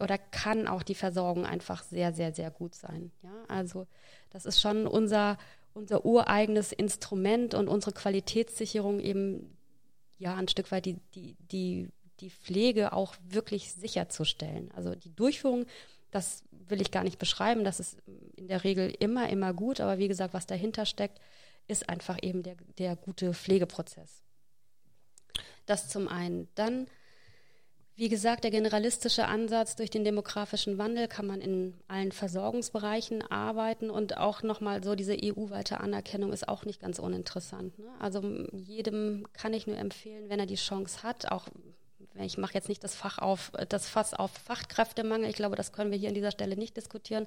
oder 0.01 0.17
kann 0.19 0.69
auch 0.69 0.83
die 0.83 0.95
Versorgung 0.95 1.45
einfach 1.45 1.83
sehr, 1.83 2.13
sehr, 2.13 2.33
sehr 2.33 2.51
gut 2.51 2.75
sein. 2.75 3.13
Ja, 3.23 3.45
also 3.49 3.87
das 4.31 4.47
ist 4.47 4.61
schon 4.61 4.87
unser, 4.87 5.39
unser 5.75 6.05
ureigenes 6.05 6.73
Instrument 6.73 7.55
und 7.55 7.69
unsere 7.69 7.93
Qualitätssicherung 7.93 9.01
eben 9.01 9.57
ja 10.19 10.35
ein 10.35 10.49
Stück 10.49 10.71
weit 10.73 10.87
die, 10.87 10.97
die, 11.15 11.37
die, 11.51 11.89
die 12.21 12.31
Pflege 12.31 12.93
auch 12.93 13.15
wirklich 13.29 13.73
sicherzustellen. 13.73 14.71
Also 14.75 14.95
die 14.95 15.15
Durchführung, 15.15 15.67
das 16.11 16.45
will 16.51 16.81
ich 16.81 16.91
gar 16.91 17.05
nicht 17.05 17.19
beschreiben, 17.19 17.65
das 17.65 17.81
ist 17.81 17.99
in 18.37 18.49
der 18.49 18.65
Regel 18.65 18.95
immer, 18.99 19.29
immer 19.29 19.53
gut, 19.53 19.81
aber 19.81 19.99
wie 19.99 20.09
gesagt, 20.09 20.33
was 20.33 20.47
dahinter 20.47 20.87
steckt, 20.87 21.21
ist 21.69 21.89
einfach 21.89 22.19
eben 22.23 22.43
der, 22.43 22.57
der 22.79 22.97
gute 22.97 23.33
Pflegeprozess. 23.35 24.23
Das 25.67 25.89
zum 25.89 26.09
einen. 26.09 26.49
Dann, 26.55 26.87
wie 27.95 28.09
gesagt, 28.09 28.45
der 28.45 28.51
generalistische 28.51 29.27
Ansatz 29.27 29.77
durch 29.77 29.91
den 29.91 30.05
demografischen 30.05 30.79
Wandel 30.79 31.09
kann 31.09 31.27
man 31.27 31.41
in 31.41 31.75
allen 31.89 32.13
Versorgungsbereichen 32.13 33.23
arbeiten 33.23 33.91
und 33.91 34.17
auch 34.17 34.43
nochmal 34.43 34.83
so 34.83 34.95
diese 34.95 35.17
EU-weite 35.23 35.81
Anerkennung 35.81 36.33
ist 36.33 36.49
auch 36.49 36.65
nicht 36.65 36.81
ganz 36.81 36.99
uninteressant. 36.99 37.79
Ne? 37.79 37.89
Also 38.01 38.23
jedem 38.53 39.27
kann 39.33 39.55
ich 39.55 39.67
nur 39.67 39.79
empfehlen, 39.79 40.29
wenn 40.29 40.41
er 40.41 40.47
die 40.47 40.57
Chance 40.57 41.03
hat, 41.03 41.31
auch 41.31 41.49
ich 42.21 42.37
mache 42.37 42.55
jetzt 42.55 42.69
nicht 42.69 42.85
das 42.85 42.95
Fach 42.95 43.19
auf, 43.19 43.53
das 43.69 43.89
Fass 43.89 44.13
auf 44.13 44.33
Fachkräftemangel. 44.33 45.31
Ich 45.31 45.37
glaube, 45.37 45.57
das 45.57 45.73
können 45.73 45.91
wir 45.91 45.99
hier 45.99 46.09
an 46.09 46.15
dieser 46.15 46.31
Stelle 46.31 46.57
nicht 46.57 46.77
diskutieren. 46.77 47.27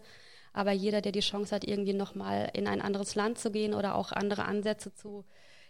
Aber 0.56 0.72
jeder, 0.72 1.02
der 1.02 1.12
die 1.12 1.20
Chance 1.20 1.54
hat, 1.54 1.66
irgendwie 1.66 1.92
nochmal 1.92 2.50
in 2.54 2.66
ein 2.66 2.82
anderes 2.82 3.14
Land 3.16 3.38
zu 3.38 3.52
gehen 3.52 3.74
oder 3.74 3.94
auch 3.96 4.14
andere 4.14 4.46
Ansätze 4.46 4.94
zu 4.94 5.26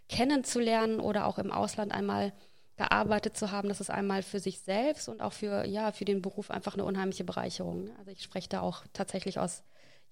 kennenzulernen 0.07 0.99
oder 0.99 1.25
auch 1.25 1.39
im 1.39 1.51
Ausland 1.51 1.91
einmal 1.91 2.33
gearbeitet 2.77 3.35
zu 3.35 3.51
haben, 3.51 3.67
das 3.67 3.81
ist 3.81 3.89
einmal 3.89 4.21
für 4.21 4.39
sich 4.39 4.59
selbst 4.59 5.09
und 5.09 5.21
auch 5.21 5.33
für, 5.33 5.65
ja, 5.65 5.91
für 5.91 6.05
den 6.05 6.21
Beruf 6.21 6.51
einfach 6.51 6.75
eine 6.75 6.85
unheimliche 6.85 7.23
Bereicherung. 7.23 7.89
Also 7.97 8.11
ich 8.11 8.21
spreche 8.21 8.47
da 8.47 8.61
auch 8.61 8.83
tatsächlich 8.93 9.39
aus, 9.39 9.63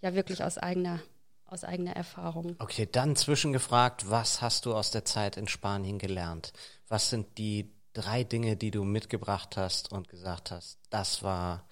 ja, 0.02 0.16
wirklich 0.16 0.44
aus 0.44 0.58
eigener, 0.58 1.00
aus 1.46 1.64
eigener 1.64 1.96
Erfahrung. 1.96 2.56
Okay, 2.58 2.90
dann 2.92 3.16
zwischengefragt, 3.16 4.10
was 4.10 4.42
hast 4.42 4.66
du 4.66 4.74
aus 4.74 4.90
der 4.90 5.06
Zeit 5.06 5.38
in 5.38 5.48
Spanien 5.48 6.00
gelernt? 6.00 6.52
Was 6.88 7.12
sind 7.12 7.38
die 7.38 7.72
drei 7.94 8.24
Dinge, 8.24 8.58
die 8.58 8.72
du 8.72 8.84
mitgebracht 8.84 9.56
hast 9.56 9.92
und 9.92 10.10
gesagt 10.10 10.50
hast, 10.50 10.80
das 10.90 11.22
war 11.22 11.68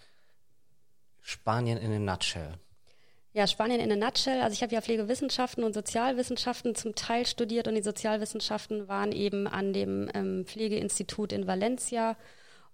Spanien 1.22 1.80
in 1.80 1.94
a 1.94 2.14
nutshell? 2.14 2.60
Ja, 3.34 3.48
Spanien 3.48 3.80
in 3.80 3.92
a 3.92 3.96
nutshell. 3.96 4.42
Also 4.42 4.54
ich 4.54 4.62
habe 4.62 4.74
ja 4.74 4.82
Pflegewissenschaften 4.82 5.64
und 5.64 5.74
Sozialwissenschaften 5.74 6.76
zum 6.76 6.96
Teil 6.96 7.26
studiert 7.26 7.68
und 7.68 7.76
die 7.76 7.82
Sozialwissenschaften 7.82 8.90
waren 8.90 9.14
eben 9.14 9.48
an 9.48 9.72
dem 9.72 10.10
ähm, 10.14 10.46
Pflegeinstitut 10.46 11.32
in 11.32 11.48
Valencia. 11.48 12.18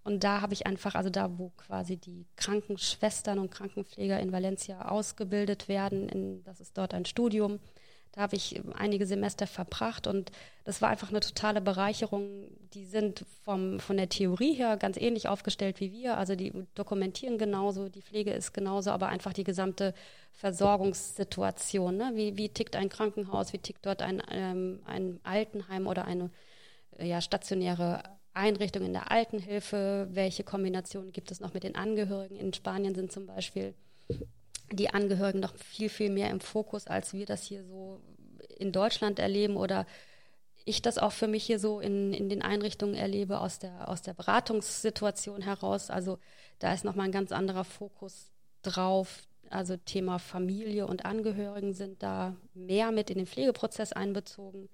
Und 0.03 0.23
da 0.23 0.41
habe 0.41 0.53
ich 0.53 0.65
einfach, 0.65 0.95
also 0.95 1.11
da, 1.11 1.37
wo 1.37 1.49
quasi 1.57 1.97
die 1.97 2.25
Krankenschwestern 2.37 3.37
und 3.37 3.51
Krankenpfleger 3.51 4.19
in 4.19 4.31
Valencia 4.31 4.89
ausgebildet 4.89 5.67
werden, 5.67 6.09
in, 6.09 6.43
das 6.43 6.59
ist 6.59 6.75
dort 6.75 6.95
ein 6.95 7.05
Studium. 7.05 7.59
Da 8.17 8.23
habe 8.23 8.35
ich 8.35 8.59
einige 8.73 9.05
Semester 9.05 9.45
verbracht 9.45 10.07
und 10.07 10.31
das 10.63 10.81
war 10.81 10.89
einfach 10.89 11.09
eine 11.09 11.19
totale 11.19 11.61
Bereicherung. 11.61 12.47
Die 12.73 12.87
sind 12.87 13.23
vom, 13.43 13.79
von 13.79 13.95
der 13.95 14.09
Theorie 14.09 14.53
her 14.53 14.75
ganz 14.75 14.97
ähnlich 14.97 15.27
aufgestellt 15.27 15.79
wie 15.79 15.91
wir. 15.91 16.17
Also 16.17 16.35
die 16.35 16.51
dokumentieren 16.73 17.37
genauso, 17.37 17.89
die 17.89 18.01
Pflege 18.01 18.31
ist 18.31 18.53
genauso, 18.53 18.89
aber 18.89 19.09
einfach 19.09 19.33
die 19.33 19.43
gesamte 19.43 19.93
Versorgungssituation. 20.31 21.95
Ne? 21.95 22.11
Wie, 22.15 22.37
wie 22.37 22.49
tickt 22.49 22.75
ein 22.75 22.89
Krankenhaus, 22.89 23.53
wie 23.53 23.59
tickt 23.59 23.85
dort 23.85 24.01
ein, 24.01 24.23
ähm, 24.31 24.79
ein 24.85 25.19
Altenheim 25.21 25.85
oder 25.85 26.05
eine 26.05 26.31
ja, 26.99 27.21
stationäre 27.21 28.01
Einrichtung 28.33 28.83
in 28.83 28.93
der 28.93 29.11
Altenhilfe? 29.11 30.07
Welche 30.09 30.43
Kombinationen 30.43 31.11
gibt 31.11 31.29
es 31.29 31.39
noch 31.39 31.53
mit 31.53 31.61
den 31.61 31.75
Angehörigen? 31.75 32.35
In 32.35 32.51
Spanien 32.51 32.95
sind 32.95 33.11
zum 33.11 33.27
Beispiel 33.27 33.75
die 34.71 34.89
Angehörigen 34.89 35.39
noch 35.39 35.55
viel, 35.55 35.89
viel 35.89 36.09
mehr 36.09 36.29
im 36.29 36.39
Fokus, 36.39 36.87
als 36.87 37.13
wir 37.13 37.25
das 37.25 37.43
hier 37.43 37.63
so 37.63 38.01
in 38.57 38.71
Deutschland 38.71 39.19
erleben 39.19 39.55
oder 39.55 39.85
ich 40.65 40.81
das 40.81 40.97
auch 40.97 41.13
für 41.13 41.27
mich 41.27 41.45
hier 41.45 41.59
so 41.59 41.79
in, 41.79 42.13
in 42.13 42.27
den 42.27 42.41
Einrichtungen 42.41 42.95
erlebe 42.95 43.39
aus 43.39 43.57
der, 43.57 43.87
aus 43.87 44.01
der 44.01 44.13
Beratungssituation 44.13 45.41
heraus. 45.41 45.89
Also 45.89 46.19
da 46.59 46.73
ist 46.73 46.83
nochmal 46.83 47.05
ein 47.05 47.13
ganz 47.13 47.31
anderer 47.31 47.63
Fokus 47.63 48.31
drauf. 48.63 49.23
Also 49.49 49.77
Thema 49.77 50.19
Familie 50.19 50.85
und 50.85 51.05
Angehörigen 51.05 51.73
sind 51.73 52.03
da 52.03 52.35
mehr 52.53 52.91
mit 52.91 53.09
in 53.09 53.17
den 53.17 53.27
Pflegeprozess 53.27 53.93
einbezogen. 53.93 54.67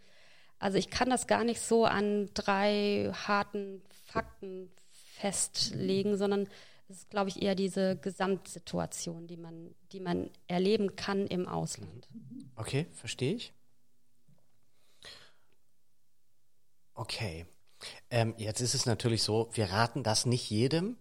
Also 0.57 0.79
ich 0.79 0.89
kann 0.89 1.11
das 1.11 1.27
gar 1.27 1.43
nicht 1.43 1.61
so 1.61 1.85
an 1.85 2.29
drei 2.33 3.11
harten 3.13 3.83
Fakten 4.05 4.71
festlegen, 4.91 6.17
sondern 6.17 6.47
es 6.93 6.99
Es 6.99 7.03
ist, 7.03 7.09
glaube 7.09 7.29
ich, 7.29 7.41
eher 7.41 7.55
diese 7.55 7.97
Gesamtsituation, 7.97 9.27
die 9.27 9.37
man, 9.37 9.73
die 9.91 9.99
man 9.99 10.29
erleben 10.47 10.95
kann 10.95 11.27
im 11.27 11.47
Ausland. 11.47 12.07
Okay, 12.55 12.85
verstehe 12.93 13.33
ich. 13.33 13.53
Okay. 16.93 17.45
Ähm, 18.09 18.35
jetzt 18.37 18.61
ist 18.61 18.75
es 18.75 18.85
natürlich 18.85 19.23
so, 19.23 19.49
wir 19.53 19.71
raten 19.71 20.03
das 20.03 20.25
nicht 20.25 20.49
jedem, 20.49 20.97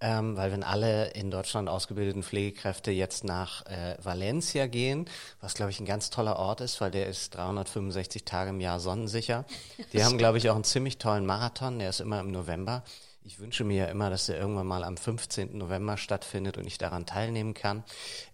ähm, 0.00 0.36
weil 0.36 0.50
wenn 0.50 0.62
alle 0.64 1.10
in 1.10 1.30
Deutschland 1.30 1.68
ausgebildeten 1.68 2.22
Pflegekräfte 2.22 2.90
jetzt 2.90 3.22
nach 3.22 3.66
äh, 3.66 3.96
Valencia 4.02 4.66
gehen, 4.66 5.08
was 5.40 5.54
glaube 5.54 5.70
ich 5.70 5.78
ein 5.78 5.86
ganz 5.86 6.10
toller 6.10 6.38
Ort 6.38 6.60
ist, 6.62 6.80
weil 6.80 6.90
der 6.90 7.06
ist 7.06 7.34
365 7.36 8.24
Tage 8.24 8.50
im 8.50 8.60
Jahr 8.60 8.80
sonnensicher. 8.80 9.44
Die 9.92 10.02
haben 10.04 10.18
glaube 10.18 10.38
ich 10.38 10.50
auch 10.50 10.54
einen 10.54 10.64
ziemlich 10.64 10.98
tollen 10.98 11.26
Marathon, 11.26 11.78
der 11.78 11.90
ist 11.90 12.00
immer 12.00 12.20
im 12.20 12.32
November. 12.32 12.82
Ich 13.26 13.40
wünsche 13.40 13.64
mir 13.64 13.76
ja 13.78 13.86
immer, 13.86 14.10
dass 14.10 14.26
der 14.26 14.38
irgendwann 14.38 14.66
mal 14.66 14.84
am 14.84 14.98
15. 14.98 15.56
November 15.56 15.96
stattfindet 15.96 16.58
und 16.58 16.66
ich 16.66 16.76
daran 16.76 17.06
teilnehmen 17.06 17.54
kann. 17.54 17.82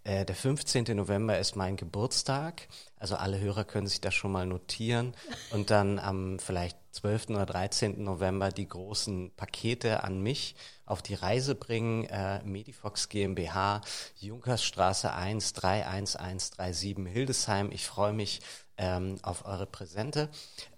Äh, 0.03 0.25
der 0.25 0.35
15. 0.35 0.97
November 0.97 1.39
ist 1.39 1.55
mein 1.55 1.77
Geburtstag. 1.77 2.67
Also 2.97 3.15
alle 3.15 3.39
Hörer 3.39 3.63
können 3.63 3.87
sich 3.87 4.01
das 4.01 4.15
schon 4.15 4.33
mal 4.33 4.47
notieren 4.47 5.15
und 5.53 5.71
dann 5.71 6.01
am 6.01 6.41
vielleicht 6.41 6.77
12. 6.91 7.31
oder 7.31 7.47
13. 7.47 8.03
November 8.03 8.51
die 8.51 8.67
großen 8.67 9.31
Pakete 9.37 10.03
an 10.03 10.21
mich 10.23 10.57
auf 10.87 11.03
die 11.03 11.15
Reise 11.15 11.55
bringen. 11.55 12.07
Äh, 12.07 12.43
Medifox 12.43 13.09
GmbH, 13.09 13.83
Junkersstraße 14.17 15.13
1, 15.13 15.53
31137 15.53 17.07
Hildesheim. 17.07 17.71
Ich 17.71 17.87
freue 17.87 18.13
mich 18.13 18.41
ähm, 18.81 19.19
auf 19.23 19.45
eure 19.45 19.67
Präsente. 19.67 20.29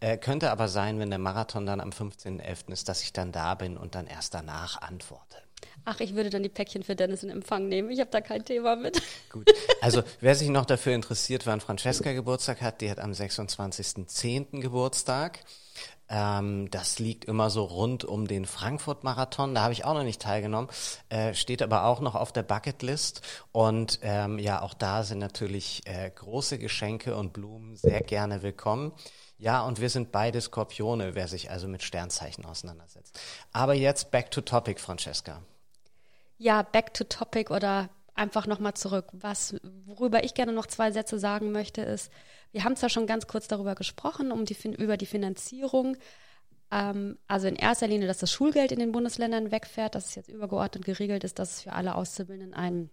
Äh, 0.00 0.18
könnte 0.18 0.50
aber 0.50 0.68
sein, 0.68 0.98
wenn 0.98 1.08
der 1.08 1.20
Marathon 1.20 1.64
dann 1.64 1.80
am 1.80 1.90
15.11. 1.90 2.72
ist, 2.72 2.88
dass 2.88 3.02
ich 3.02 3.12
dann 3.12 3.32
da 3.32 3.54
bin 3.54 3.76
und 3.76 3.94
dann 3.94 4.06
erst 4.06 4.34
danach 4.34 4.82
antworte. 4.82 5.38
Ach, 5.84 6.00
ich 6.00 6.14
würde 6.14 6.30
dann 6.30 6.42
die 6.42 6.48
Päckchen 6.48 6.82
für 6.82 6.96
Dennis 6.96 7.22
in 7.22 7.30
Empfang 7.30 7.68
nehmen. 7.68 7.90
Ich 7.90 8.00
habe 8.00 8.10
da 8.10 8.20
kein 8.20 8.44
Thema 8.44 8.76
mit. 8.76 9.00
Gut. 9.30 9.50
Also, 9.80 10.02
wer 10.20 10.34
sich 10.34 10.48
noch 10.48 10.64
dafür 10.64 10.94
interessiert, 10.94 11.46
wann 11.46 11.60
Francesca 11.60 12.12
Geburtstag 12.12 12.60
hat, 12.60 12.80
die 12.80 12.90
hat 12.90 12.98
am 12.98 13.12
26.10. 13.12 14.60
Geburtstag. 14.60 15.40
Ähm, 16.08 16.70
das 16.70 16.98
liegt 16.98 17.24
immer 17.24 17.50
so 17.50 17.64
rund 17.64 18.04
um 18.04 18.26
den 18.26 18.44
Frankfurt-Marathon. 18.44 19.54
Da 19.54 19.62
habe 19.62 19.72
ich 19.72 19.84
auch 19.84 19.94
noch 19.94 20.04
nicht 20.04 20.20
teilgenommen. 20.20 20.68
Äh, 21.08 21.34
steht 21.34 21.62
aber 21.62 21.84
auch 21.84 22.00
noch 22.00 22.14
auf 22.14 22.32
der 22.32 22.42
Bucketlist. 22.42 23.22
Und 23.52 23.98
ähm, 24.02 24.38
ja, 24.38 24.62
auch 24.62 24.74
da 24.74 25.04
sind 25.04 25.18
natürlich 25.18 25.82
äh, 25.86 26.10
große 26.10 26.58
Geschenke 26.58 27.16
und 27.16 27.32
Blumen 27.32 27.76
sehr 27.76 28.00
gerne 28.00 28.42
willkommen. 28.42 28.92
Ja, 29.38 29.62
und 29.62 29.80
wir 29.80 29.90
sind 29.90 30.12
beide 30.12 30.40
Skorpione, 30.40 31.14
wer 31.14 31.26
sich 31.26 31.50
also 31.50 31.66
mit 31.66 31.82
Sternzeichen 31.82 32.44
auseinandersetzt. 32.44 33.18
Aber 33.52 33.74
jetzt 33.74 34.10
back 34.10 34.30
to 34.30 34.40
topic, 34.40 34.80
Francesca. 34.80 35.42
Ja, 36.38 36.62
back 36.62 36.94
to 36.94 37.04
topic 37.04 37.52
oder 37.52 37.88
einfach 38.14 38.46
nochmal 38.46 38.74
zurück. 38.74 39.06
Was, 39.12 39.56
worüber 39.84 40.22
ich 40.24 40.34
gerne 40.34 40.52
noch 40.52 40.66
zwei 40.66 40.92
Sätze 40.92 41.18
sagen 41.18 41.52
möchte, 41.52 41.82
ist, 41.82 42.10
wir 42.52 42.64
haben 42.64 42.76
zwar 42.76 42.90
schon 42.90 43.06
ganz 43.06 43.26
kurz 43.26 43.48
darüber 43.48 43.74
gesprochen, 43.74 44.30
um 44.30 44.44
die, 44.44 44.56
über 44.78 44.96
die 44.96 45.06
Finanzierung. 45.06 45.96
Ähm, 46.70 47.18
also 47.26 47.48
in 47.48 47.56
erster 47.56 47.88
Linie, 47.88 48.06
dass 48.06 48.18
das 48.18 48.30
Schulgeld 48.30 48.72
in 48.72 48.78
den 48.78 48.92
Bundesländern 48.92 49.50
wegfährt, 49.50 49.94
dass 49.94 50.06
es 50.06 50.14
jetzt 50.14 50.28
übergeordnet 50.28 50.84
geregelt 50.84 51.24
ist, 51.24 51.38
dass 51.38 51.56
es 51.56 51.62
für 51.62 51.72
alle 51.72 51.94
Auszubildenden 51.94 52.54
ein, 52.54 52.90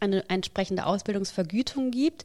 eine 0.00 0.28
entsprechende 0.28 0.86
Ausbildungsvergütung 0.86 1.90
gibt. 1.90 2.24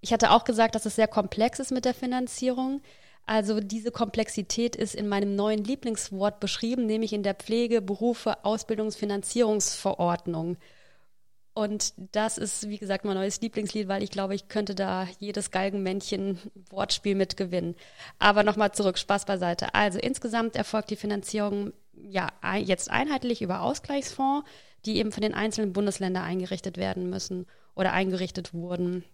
Ich 0.00 0.12
hatte 0.12 0.32
auch 0.32 0.44
gesagt, 0.44 0.74
dass 0.74 0.84
es 0.84 0.96
sehr 0.96 1.08
komplex 1.08 1.60
ist 1.60 1.72
mit 1.72 1.84
der 1.84 1.94
Finanzierung. 1.94 2.82
Also 3.26 3.60
diese 3.60 3.90
Komplexität 3.90 4.76
ist 4.76 4.94
in 4.94 5.08
meinem 5.08 5.34
neuen 5.34 5.64
Lieblingswort 5.64 6.40
beschrieben, 6.40 6.84
nämlich 6.84 7.14
in 7.14 7.22
der 7.22 7.34
Pflegeberufe 7.34 8.44
Ausbildungsfinanzierungsverordnung. 8.44 10.58
Und 11.54 11.94
das 12.12 12.36
ist, 12.36 12.68
wie 12.68 12.78
gesagt, 12.78 13.04
mein 13.04 13.14
neues 13.14 13.40
Lieblingslied, 13.40 13.86
weil 13.86 14.02
ich 14.02 14.10
glaube, 14.10 14.34
ich 14.34 14.48
könnte 14.48 14.74
da 14.74 15.06
jedes 15.20 15.52
Galgenmännchen-Wortspiel 15.52 17.14
mitgewinnen. 17.14 17.76
Aber 18.18 18.42
nochmal 18.42 18.72
zurück, 18.72 18.98
Spaß 18.98 19.24
beiseite. 19.24 19.72
Also 19.72 20.00
insgesamt 20.00 20.56
erfolgt 20.56 20.90
die 20.90 20.96
Finanzierung 20.96 21.72
ja 21.92 22.28
jetzt 22.56 22.90
einheitlich 22.90 23.40
über 23.40 23.60
Ausgleichsfonds, 23.60 24.48
die 24.84 24.96
eben 24.96 25.12
von 25.12 25.22
den 25.22 25.32
einzelnen 25.32 25.72
Bundesländern 25.72 26.24
eingerichtet 26.24 26.76
werden 26.76 27.08
müssen 27.08 27.46
oder 27.76 27.92
eingerichtet 27.92 28.52
wurden. 28.52 29.04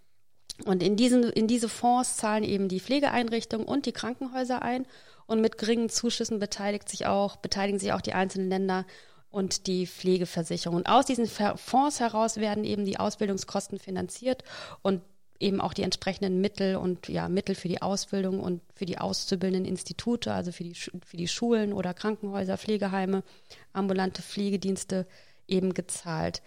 Und 0.64 0.83
in, 0.83 0.96
diesen, 0.96 1.24
in 1.24 1.46
diese 1.46 1.68
Fonds 1.68 2.16
zahlen 2.16 2.44
eben 2.44 2.68
die 2.68 2.81
Pflegeeinrichtungen 2.81 3.66
und 3.66 3.85
die 3.85 3.92
Krankenhäuser 3.92 4.62
ein. 4.62 4.87
Und 5.26 5.40
mit 5.40 5.59
geringen 5.59 5.90
Zuschüssen 5.90 6.38
beteiligt 6.38 6.88
sich 6.88 7.07
auch, 7.07 7.37
beteiligen 7.37 7.79
sich 7.79 7.92
auch 7.92 8.00
die 8.00 8.14
einzelnen 8.14 8.48
Länder 8.48 8.85
und 9.30 9.66
die 9.66 9.86
Pflegeversicherung. 9.86 10.76
Und 10.76 10.88
aus 10.88 11.06
diesen 11.06 11.26
Fonds 11.26 12.00
heraus 12.00 12.36
werden 12.36 12.64
eben 12.64 12.84
die 12.84 12.98
Ausbildungskosten 12.98 13.78
finanziert 13.78 14.44
und 14.82 15.02
eben 15.38 15.60
auch 15.60 15.72
die 15.72 15.82
entsprechenden 15.82 16.40
Mittel 16.40 16.76
und 16.76 17.08
ja, 17.08 17.28
Mittel 17.28 17.54
für 17.54 17.68
die 17.68 17.80
Ausbildung 17.80 18.40
und 18.40 18.60
für 18.74 18.84
die 18.84 18.98
auszubildenden 18.98 19.64
Institute, 19.64 20.32
also 20.32 20.52
für 20.52 20.64
die, 20.64 20.74
für 20.74 21.16
die 21.16 21.28
Schulen 21.28 21.72
oder 21.72 21.94
Krankenhäuser, 21.94 22.58
Pflegeheime, 22.58 23.22
ambulante 23.72 24.22
Pflegedienste 24.22 25.06
eben 25.48 25.72
gezahlt. 25.72 26.42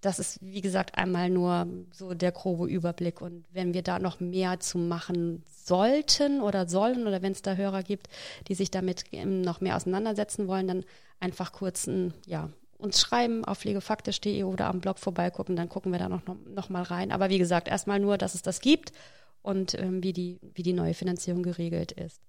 Das 0.00 0.20
ist, 0.20 0.38
wie 0.40 0.60
gesagt, 0.60 0.96
einmal 0.96 1.30
nur 1.30 1.66
so 1.90 2.14
der 2.14 2.30
grobe 2.30 2.68
Überblick. 2.68 3.20
Und 3.20 3.44
wenn 3.52 3.74
wir 3.74 3.82
da 3.82 3.98
noch 3.98 4.20
mehr 4.20 4.60
zu 4.60 4.78
machen 4.78 5.42
sollten 5.64 6.40
oder 6.40 6.68
sollen 6.68 7.08
oder 7.08 7.22
wenn 7.22 7.32
es 7.32 7.42
da 7.42 7.54
Hörer 7.54 7.82
gibt, 7.82 8.08
die 8.46 8.54
sich 8.54 8.70
damit 8.70 9.04
noch 9.24 9.60
mehr 9.60 9.74
auseinandersetzen 9.74 10.46
wollen, 10.46 10.68
dann 10.68 10.84
einfach 11.20 11.52
kurz 11.52 11.86
ein, 11.86 12.14
ja, 12.26 12.50
uns 12.78 13.00
schreiben 13.00 13.44
auf 13.44 13.58
pflegefaktisch.de 13.58 14.44
oder 14.44 14.66
am 14.66 14.80
Blog 14.80 14.98
vorbeigucken, 14.98 15.56
dann 15.56 15.68
gucken 15.68 15.92
wir 15.92 15.98
da 15.98 16.08
noch, 16.08 16.22
noch, 16.46 16.68
mal 16.68 16.82
rein. 16.82 17.10
Aber 17.10 17.30
wie 17.30 17.38
gesagt, 17.38 17.68
erstmal 17.68 17.98
nur, 17.98 18.18
dass 18.18 18.34
es 18.34 18.42
das 18.42 18.60
gibt 18.60 18.92
und 19.42 19.74
ähm, 19.74 20.02
wie, 20.02 20.12
die, 20.12 20.38
wie 20.54 20.62
die 20.62 20.72
neue 20.72 20.94
Finanzierung 20.94 21.42
geregelt 21.42 21.92
ist. 21.92 22.20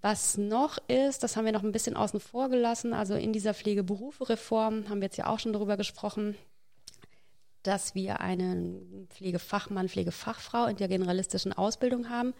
Was 0.00 0.38
noch 0.38 0.78
ist, 0.86 1.24
das 1.24 1.36
haben 1.36 1.44
wir 1.44 1.52
noch 1.52 1.64
ein 1.64 1.72
bisschen 1.72 1.96
außen 1.96 2.20
vor 2.20 2.50
gelassen, 2.50 2.92
also 2.92 3.14
in 3.14 3.32
dieser 3.32 3.52
Pflegeberufe-Reform 3.52 4.88
haben 4.88 5.00
wir 5.00 5.06
jetzt 5.06 5.16
ja 5.16 5.26
auch 5.26 5.40
schon 5.40 5.52
darüber 5.52 5.76
gesprochen, 5.76 6.36
dass 7.64 7.96
wir 7.96 8.20
einen 8.20 9.08
Pflegefachmann, 9.10 9.88
Pflegefachfrau 9.88 10.66
in 10.66 10.76
der 10.76 10.86
generalistischen 10.86 11.52
Ausbildung 11.52 12.08
haben. 12.08 12.32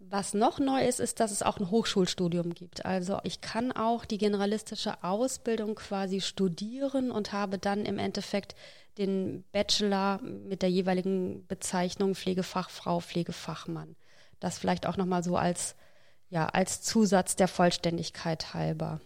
Was 0.00 0.32
noch 0.32 0.58
neu 0.58 0.86
ist, 0.86 1.00
ist, 1.00 1.18
dass 1.20 1.32
es 1.32 1.42
auch 1.42 1.58
ein 1.58 1.70
Hochschulstudium 1.70 2.54
gibt. 2.54 2.86
Also 2.86 3.18
ich 3.24 3.40
kann 3.40 3.72
auch 3.72 4.04
die 4.04 4.18
generalistische 4.18 5.02
Ausbildung 5.02 5.74
quasi 5.74 6.20
studieren 6.20 7.10
und 7.10 7.32
habe 7.32 7.58
dann 7.58 7.84
im 7.84 7.98
Endeffekt 7.98 8.54
den 8.96 9.44
Bachelor 9.52 10.20
mit 10.22 10.62
der 10.62 10.70
jeweiligen 10.70 11.46
Bezeichnung 11.46 12.14
Pflegefachfrau, 12.14 13.00
Pflegefachmann. 13.00 13.96
Das 14.40 14.58
vielleicht 14.58 14.86
auch 14.86 14.96
nochmal 14.96 15.24
so 15.24 15.36
als, 15.36 15.74
ja, 16.30 16.46
als 16.46 16.80
Zusatz 16.82 17.34
der 17.34 17.48
Vollständigkeit 17.48 18.54
halber. 18.54 19.00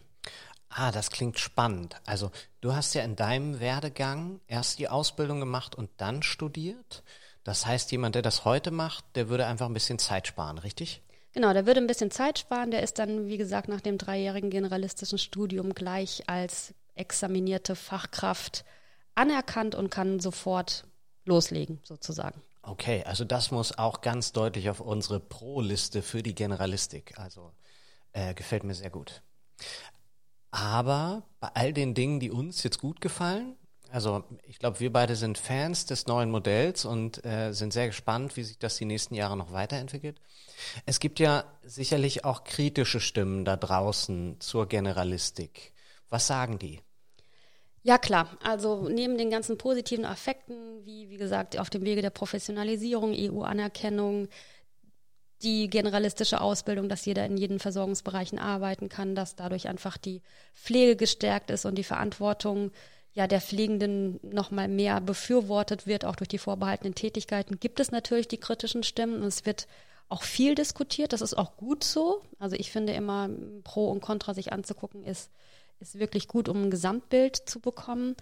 Ah, 0.69 0.91
das 0.91 1.11
klingt 1.11 1.39
spannend. 1.39 1.97
Also 2.07 2.31
du 2.61 2.75
hast 2.75 2.95
ja 2.95 3.03
in 3.03 3.17
deinem 3.17 3.61
Werdegang 3.61 4.41
erst 4.47 4.79
die 4.79 4.89
Ausbildung 4.89 5.41
gemacht 5.41 5.75
und 5.75 5.91
dann 5.99 6.23
studiert. 6.23 7.03
Das 7.45 7.67
heißt, 7.67 7.91
jemand, 7.93 8.15
der 8.15 8.23
das 8.23 8.45
heute 8.45 8.71
macht, 8.71 9.05
der 9.15 9.29
würde 9.29 9.47
einfach 9.47 9.67
ein 9.67 9.75
bisschen 9.75 9.99
Zeit 9.99 10.27
sparen, 10.27 10.59
richtig? 10.59 11.03
Genau, 11.33 11.53
der 11.53 11.67
würde 11.67 11.81
ein 11.81 11.87
bisschen 11.87 12.11
Zeit 12.11 12.39
sparen. 12.39 12.71
Der 12.71 12.83
ist 12.83 12.99
dann, 12.99 13.27
wie 13.27 13.39
gesagt, 13.39 13.69
nach 13.69 13.81
dem 13.81 13.99
dreijährigen 13.99 14.51
generalistischen 14.51 15.19
Studium 15.19 15.75
gleich 15.75 16.29
als 16.29 16.75
examinierte 16.95 17.75
Fachkraft 17.75 18.65
anerkannt 19.15 19.75
und 19.75 19.91
kann 19.91 20.21
sofort 20.21 20.85
loslegen, 21.25 21.81
sozusagen. 21.85 22.43
Okay, 22.63 23.03
also 23.05 23.25
das 23.25 23.51
muss 23.51 23.77
auch 23.77 24.03
ganz 24.03 24.33
deutlich 24.33 24.71
auf 24.71 24.81
unsere 24.81 25.19
Pro-Liste 25.19 26.03
für 26.03 26.23
die 26.23 26.35
Generalistik. 26.35 27.19
Also 27.19 27.53
äh, 28.13 28.35
gefällt 28.35 28.63
mir 28.63 28.75
sehr 28.75 28.91
gut. 28.91 29.23
Aber 30.51 31.23
bei 31.41 31.49
all 31.55 31.73
den 31.73 31.95
Dingen, 31.95 32.21
die 32.21 32.31
uns 32.31 32.63
jetzt 32.63 32.79
gut 32.79 33.01
gefallen, 33.01 33.57
also 33.93 34.25
ich 34.45 34.59
glaube, 34.59 34.81
wir 34.81 34.93
beide 34.93 35.17
sind 35.17 35.39
Fans 35.39 35.87
des 35.87 36.07
neuen 36.07 36.31
Modells 36.31 36.85
und 36.85 37.25
äh, 37.25 37.53
sind 37.53 37.73
sehr 37.73 37.87
gespannt, 37.87 38.37
wie 38.37 38.43
sich 38.43 38.59
das 38.59 38.77
die 38.77 38.87
nächsten 38.87 39.15
Jahre 39.15 39.37
noch 39.37 39.53
weiterentwickelt. 39.53 40.19
Es 40.87 40.99
gibt 40.99 41.21
ja 41.21 41.45
sicherlich 41.63 42.25
auch 42.25 42.45
kritische 42.45 43.01
Stimmen 43.01 43.45
da 43.45 43.57
draußen 43.57 44.41
zur 44.41 44.67
Generalistik. 44.67 45.73
Was 46.09 46.27
sagen 46.27 46.59
die? 46.59 46.81
Ja 47.85 47.99
klar, 47.99 48.39
also 48.43 48.89
neben 48.89 49.19
den 49.19 49.31
ganzen 49.31 49.59
positiven 49.59 50.05
Effekten, 50.05 50.87
wie 50.87 51.11
wie 51.11 51.17
gesagt 51.17 51.59
auf 51.59 51.69
dem 51.69 51.85
Wege 51.85 52.01
der 52.01 52.11
Professionalisierung, 52.11 53.13
EU-Anerkennung, 53.15 54.29
die 55.43 55.69
generalistische 55.69 56.41
Ausbildung, 56.41 56.89
dass 56.89 57.05
jeder 57.05 57.27
in 57.27 57.37
jeden 57.37 57.59
Versorgungsbereichen 57.59 58.39
arbeiten 58.39 58.89
kann, 58.89 59.15
dass 59.17 59.35
dadurch 59.35 59.69
einfach 59.69 59.99
die 59.99 60.23
Pflege 60.55 60.97
gestärkt 60.97 61.51
ist 61.51 61.65
und 61.65 61.77
die 61.77 61.85
Verantwortung 61.85 62.71
ja 63.15 63.27
der 63.27 63.41
Pflegenden 63.41 64.21
noch 64.23 64.51
mal 64.51 64.69
mehr 64.69 65.01
befürwortet 65.01 65.87
wird, 65.87 66.05
auch 66.05 66.17
durch 66.17 66.29
die 66.29 66.39
vorbehaltenen 66.39 66.95
Tätigkeiten, 66.95 67.61
gibt 67.61 67.81
es 67.81 67.91
natürlich 67.91 68.29
die 68.29 68.39
kritischen 68.39 68.83
Stimmen 68.83 69.23
es 69.23 69.45
wird 69.45 69.67
auch 70.09 70.23
viel 70.23 70.55
diskutiert. 70.55 71.15
Das 71.15 71.23
ist 71.23 71.39
auch 71.39 71.57
gut 71.57 71.85
so. 71.85 72.21
Also 72.39 72.55
ich 72.55 72.71
finde 72.71 72.93
immer 72.93 73.31
Pro 73.65 73.91
und 73.91 74.03
Contra 74.03 74.35
sich 74.35 74.53
anzugucken 74.53 75.05
ist 75.05 75.31
ist 75.83 75.99
wirklich 75.99 76.29
gut, 76.29 76.49
um 76.49 76.63
ein 76.63 76.71
Gesamtbild 76.71 77.37
zu 77.37 77.61
bekommen. 77.61 78.17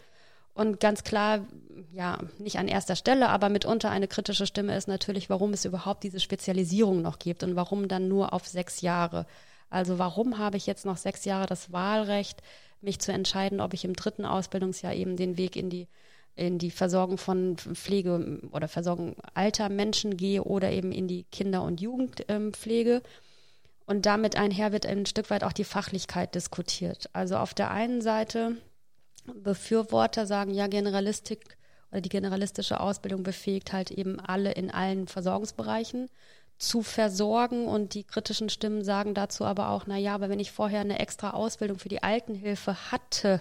Und 0.52 0.80
ganz 0.80 1.04
klar, 1.04 1.46
ja, 1.92 2.18
nicht 2.38 2.58
an 2.58 2.66
erster 2.66 2.96
Stelle, 2.96 3.28
aber 3.28 3.48
mitunter 3.48 3.90
eine 3.90 4.08
kritische 4.08 4.46
Stimme 4.46 4.76
ist 4.76 4.88
natürlich, 4.88 5.30
warum 5.30 5.52
es 5.52 5.64
überhaupt 5.64 6.02
diese 6.02 6.18
Spezialisierung 6.18 7.02
noch 7.02 7.18
gibt 7.18 7.44
und 7.44 7.54
warum 7.54 7.86
dann 7.86 8.08
nur 8.08 8.32
auf 8.32 8.48
sechs 8.48 8.80
Jahre. 8.80 9.26
Also 9.68 9.98
warum 9.98 10.38
habe 10.38 10.56
ich 10.56 10.66
jetzt 10.66 10.84
noch 10.84 10.96
sechs 10.96 11.24
Jahre 11.24 11.46
das 11.46 11.70
Wahlrecht, 11.70 12.42
mich 12.80 12.98
zu 12.98 13.12
entscheiden, 13.12 13.60
ob 13.60 13.74
ich 13.74 13.84
im 13.84 13.94
dritten 13.94 14.24
Ausbildungsjahr 14.24 14.94
eben 14.94 15.16
den 15.16 15.36
Weg 15.36 15.56
in 15.56 15.70
die 15.70 15.88
in 16.36 16.58
die 16.58 16.70
Versorgung 16.70 17.18
von 17.18 17.56
Pflege 17.56 18.40
oder 18.52 18.68
Versorgung 18.68 19.16
alter 19.34 19.68
Menschen 19.68 20.16
gehe 20.16 20.42
oder 20.42 20.70
eben 20.70 20.92
in 20.92 21.08
die 21.08 21.24
Kinder- 21.24 21.62
und 21.62 21.80
Jugendpflege. 21.80 23.02
Und 23.84 24.06
damit 24.06 24.36
einher 24.36 24.72
wird 24.72 24.86
ein 24.86 25.04
Stück 25.06 25.30
weit 25.30 25.44
auch 25.44 25.52
die 25.52 25.64
Fachlichkeit 25.64 26.34
diskutiert. 26.34 27.10
Also 27.12 27.36
auf 27.36 27.52
der 27.52 27.70
einen 27.70 28.00
Seite 28.00 28.56
Befürworter 29.26 30.26
sagen, 30.26 30.54
ja, 30.54 30.66
Generalistik 30.68 31.58
oder 31.90 32.00
die 32.00 32.08
generalistische 32.08 32.80
Ausbildung 32.80 33.22
befähigt 33.22 33.72
halt 33.72 33.90
eben 33.90 34.20
alle 34.20 34.52
in 34.52 34.70
allen 34.70 35.08
Versorgungsbereichen 35.08 36.08
zu 36.60 36.82
versorgen 36.82 37.66
und 37.66 37.94
die 37.94 38.04
kritischen 38.04 38.50
Stimmen 38.50 38.84
sagen 38.84 39.14
dazu 39.14 39.46
aber 39.46 39.70
auch, 39.70 39.84
na 39.86 39.96
ja, 39.96 40.14
aber 40.14 40.28
wenn 40.28 40.38
ich 40.38 40.52
vorher 40.52 40.80
eine 40.80 40.98
extra 40.98 41.30
Ausbildung 41.30 41.78
für 41.78 41.88
die 41.88 42.02
Altenhilfe 42.02 42.92
hatte 42.92 43.40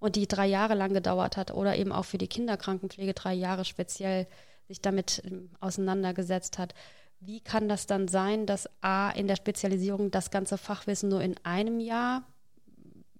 und 0.00 0.16
die 0.16 0.26
drei 0.26 0.46
Jahre 0.46 0.74
lang 0.74 0.94
gedauert 0.94 1.36
hat 1.36 1.52
oder 1.52 1.76
eben 1.76 1.92
auch 1.92 2.06
für 2.06 2.16
die 2.16 2.26
Kinderkrankenpflege 2.26 3.12
drei 3.12 3.34
Jahre 3.34 3.66
speziell 3.66 4.26
sich 4.66 4.80
damit 4.80 5.22
ähm, 5.26 5.50
auseinandergesetzt 5.60 6.56
hat, 6.56 6.74
wie 7.20 7.40
kann 7.40 7.68
das 7.68 7.86
dann 7.86 8.08
sein, 8.08 8.46
dass 8.46 8.70
A 8.80 9.10
in 9.10 9.26
der 9.26 9.36
Spezialisierung 9.36 10.10
das 10.10 10.30
ganze 10.30 10.56
Fachwissen 10.56 11.10
nur 11.10 11.20
in 11.20 11.36
einem 11.44 11.80
Jahr 11.80 12.22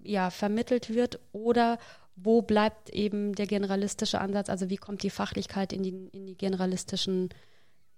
ja, 0.00 0.30
vermittelt 0.30 0.88
wird 0.88 1.20
oder 1.32 1.78
wo 2.16 2.40
bleibt 2.40 2.88
eben 2.90 3.34
der 3.34 3.46
generalistische 3.46 4.20
Ansatz, 4.22 4.48
also 4.48 4.70
wie 4.70 4.76
kommt 4.76 5.02
die 5.02 5.10
Fachlichkeit 5.10 5.74
in 5.74 5.82
die, 5.82 6.08
in 6.12 6.26
die 6.26 6.36
generalistischen, 6.36 7.28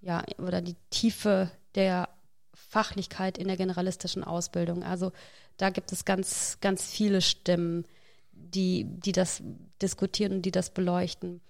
ja, 0.01 0.25
oder 0.39 0.61
die 0.61 0.77
Tiefe 0.91 1.51
der 1.75 2.09
Fachlichkeit 2.55 3.39
in 3.39 3.49
der 3.49 3.57
generalistischen 3.57 4.25
Ausbildung. 4.25 4.83
Also 4.83 5.13
da 5.57 5.71
gibt 5.71 5.93
es 5.93 6.05
ganz, 6.05 6.59
ganz 6.61 6.91
viele 6.91 7.21
Stimmen, 7.21 7.85
die, 8.33 8.85
die 8.85 9.13
das 9.13 9.43
diskutieren 9.83 10.33
und 10.33 10.43
die 10.43 10.51
das 10.51 10.71
beleuchten. 10.71 11.41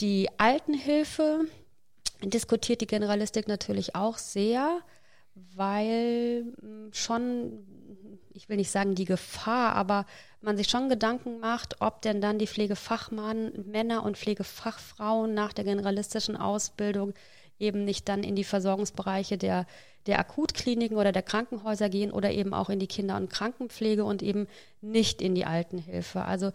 Die 0.00 0.28
Altenhilfe 0.38 1.46
diskutiert 2.22 2.80
die 2.80 2.86
Generalistik 2.86 3.48
natürlich 3.48 3.94
auch 3.94 4.18
sehr, 4.18 4.80
weil 5.34 6.44
hm, 6.60 6.92
schon 6.92 7.64
ich 8.34 8.48
will 8.48 8.56
nicht 8.56 8.70
sagen 8.70 8.94
die 8.94 9.04
Gefahr, 9.04 9.74
aber 9.74 10.06
man 10.40 10.56
sich 10.56 10.68
schon 10.68 10.88
Gedanken 10.88 11.38
macht, 11.38 11.80
ob 11.80 12.02
denn 12.02 12.20
dann 12.20 12.38
die 12.38 12.46
Pflegefachmann, 12.46 13.52
Männer 13.64 14.02
und 14.02 14.18
Pflegefachfrauen 14.18 15.32
nach 15.32 15.52
der 15.52 15.64
generalistischen 15.64 16.36
Ausbildung 16.36 17.14
eben 17.58 17.84
nicht 17.84 18.08
dann 18.08 18.22
in 18.22 18.36
die 18.36 18.44
Versorgungsbereiche 18.44 19.38
der, 19.38 19.66
der 20.06 20.18
Akutkliniken 20.18 20.96
oder 20.96 21.12
der 21.12 21.22
Krankenhäuser 21.22 21.88
gehen 21.88 22.10
oder 22.10 22.30
eben 22.32 22.54
auch 22.54 22.70
in 22.70 22.78
die 22.78 22.86
Kinder- 22.86 23.16
und 23.16 23.30
Krankenpflege 23.30 24.04
und 24.04 24.22
eben 24.22 24.46
nicht 24.80 25.22
in 25.22 25.34
die 25.34 25.46
Altenhilfe. 25.46 26.24
Also 26.24 26.52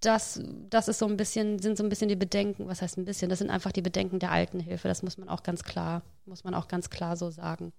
das, 0.00 0.40
das 0.70 0.88
ist 0.88 0.98
so 0.98 1.06
ein 1.06 1.16
bisschen, 1.16 1.58
sind 1.58 1.76
so 1.76 1.84
ein 1.84 1.90
bisschen 1.90 2.08
die 2.08 2.16
Bedenken, 2.16 2.66
was 2.66 2.80
heißt 2.80 2.96
ein 2.96 3.04
bisschen, 3.04 3.28
das 3.28 3.38
sind 3.38 3.50
einfach 3.50 3.72
die 3.72 3.82
Bedenken 3.82 4.18
der 4.18 4.32
Altenhilfe, 4.32 4.88
das 4.88 5.02
muss 5.02 5.18
man 5.18 5.28
auch 5.28 5.42
ganz 5.42 5.62
klar, 5.62 6.02
muss 6.24 6.42
man 6.42 6.54
auch 6.54 6.68
ganz 6.68 6.88
klar 6.88 7.16
so 7.16 7.30
sagen. 7.30 7.72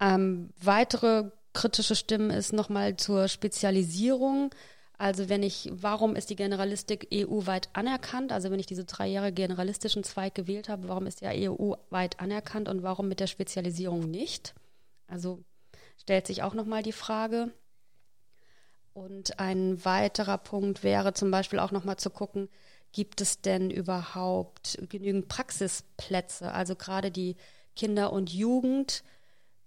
Ähm, 0.00 0.50
weitere 0.60 1.30
kritische 1.52 1.94
Stimmen 1.94 2.30
ist 2.30 2.52
nochmal 2.52 2.96
zur 2.96 3.28
Spezialisierung. 3.28 4.50
Also 4.96 5.28
wenn 5.28 5.42
ich, 5.42 5.68
warum 5.72 6.14
ist 6.14 6.30
die 6.30 6.36
Generalistik 6.36 7.08
EU-weit 7.12 7.68
anerkannt? 7.72 8.30
Also 8.32 8.50
wenn 8.50 8.60
ich 8.60 8.66
diese 8.66 8.84
drei 8.84 9.08
Jahre 9.08 9.32
generalistischen 9.32 10.04
Zweig 10.04 10.34
gewählt 10.34 10.68
habe, 10.68 10.88
warum 10.88 11.06
ist 11.06 11.20
der 11.20 11.32
EU-weit 11.34 12.20
anerkannt 12.20 12.68
und 12.68 12.82
warum 12.82 13.08
mit 13.08 13.20
der 13.20 13.26
Spezialisierung 13.26 14.08
nicht? 14.10 14.54
Also 15.08 15.42
stellt 15.98 16.26
sich 16.26 16.42
auch 16.42 16.54
nochmal 16.54 16.82
die 16.82 16.92
Frage. 16.92 17.52
Und 18.92 19.40
ein 19.40 19.84
weiterer 19.84 20.38
Punkt 20.38 20.84
wäre 20.84 21.12
zum 21.14 21.32
Beispiel 21.32 21.58
auch 21.58 21.72
nochmal 21.72 21.96
zu 21.96 22.10
gucken, 22.10 22.48
gibt 22.92 23.20
es 23.20 23.40
denn 23.40 23.70
überhaupt 23.70 24.78
genügend 24.88 25.26
Praxisplätze? 25.26 26.52
Also 26.52 26.76
gerade 26.76 27.10
die 27.10 27.34
Kinder 27.74 28.12
und 28.12 28.32
Jugend 28.32 29.02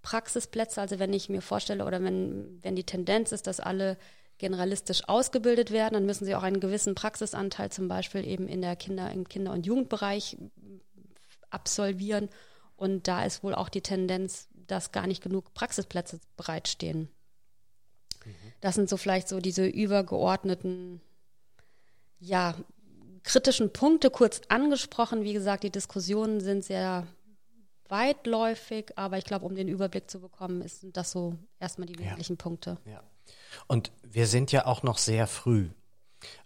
Praxisplätze. 0.02 0.80
Also 0.80 1.00
wenn 1.00 1.12
ich 1.12 1.28
mir 1.28 1.42
vorstelle 1.42 1.86
oder 1.86 2.02
wenn, 2.02 2.60
wenn 2.64 2.78
die 2.78 2.86
Tendenz 2.86 3.34
ist, 3.34 3.46
dass 3.48 3.60
alle 3.60 3.98
generalistisch 4.38 5.08
ausgebildet 5.08 5.72
werden, 5.72 5.96
dann 5.96 6.06
müssen 6.06 6.26
sie 6.26 6.36
auch 6.36 6.44
einen 6.44 6.60
gewissen 6.60 6.96
Praxisanteil 6.96 7.72
zum 7.72 7.88
Beispiel 7.88 8.26
eben 8.26 8.48
in 8.48 8.62
der 8.62 8.76
Kinder, 8.76 9.12
im 9.12 9.28
Kinder- 9.28 9.52
und 9.52 9.66
Jugendbereich 9.66 10.38
absolvieren. 11.50 12.30
Und 12.76 13.08
da 13.08 13.26
ist 13.26 13.44
wohl 13.44 13.56
auch 13.56 13.70
die 13.70 13.82
Tendenz, 13.82 14.48
dass 14.54 14.92
gar 14.92 15.08
nicht 15.08 15.24
genug 15.24 15.54
Praxisplätze 15.54 16.20
bereitstehen. 16.36 17.10
Mhm. 18.26 18.34
Das 18.62 18.76
sind 18.76 18.90
so 18.90 18.98
vielleicht 18.98 19.28
so 19.28 19.40
diese 19.40 19.66
übergeordneten, 19.66 21.02
ja, 22.20 22.56
kritischen 23.24 23.74
Punkte 23.74 24.10
kurz 24.10 24.42
angesprochen. 24.48 25.24
Wie 25.24 25.34
gesagt, 25.34 25.64
die 25.64 25.72
Diskussionen 25.72 26.40
sind 26.40 26.64
sehr 26.64 27.08
weitläufig, 27.90 28.98
aber 28.98 29.18
ich 29.18 29.26
glaube, 29.26 29.46
um 29.46 29.56
den 29.56 29.68
Überblick 29.68 30.10
zu 30.10 30.20
bekommen, 30.20 30.68
sind 30.68 30.98
das 30.98 31.12
so 31.12 31.38
erstmal 31.60 31.88
die 31.88 31.98
wesentlichen 31.98 32.34
ja. 32.34 32.44
Punkte. 32.44 32.78
Ja. 32.86 33.04
Und 33.68 33.92
wir 34.04 34.28
sind 34.28 34.52
ja 34.52 34.66
auch 34.66 34.84
noch 34.84 34.98
sehr 34.98 35.28
früh. 35.28 35.70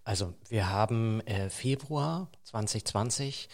Also 0.03 0.33
wir 0.49 0.69
haben 0.69 1.21
äh, 1.21 1.49
Februar 1.49 2.29
2020 2.43 3.49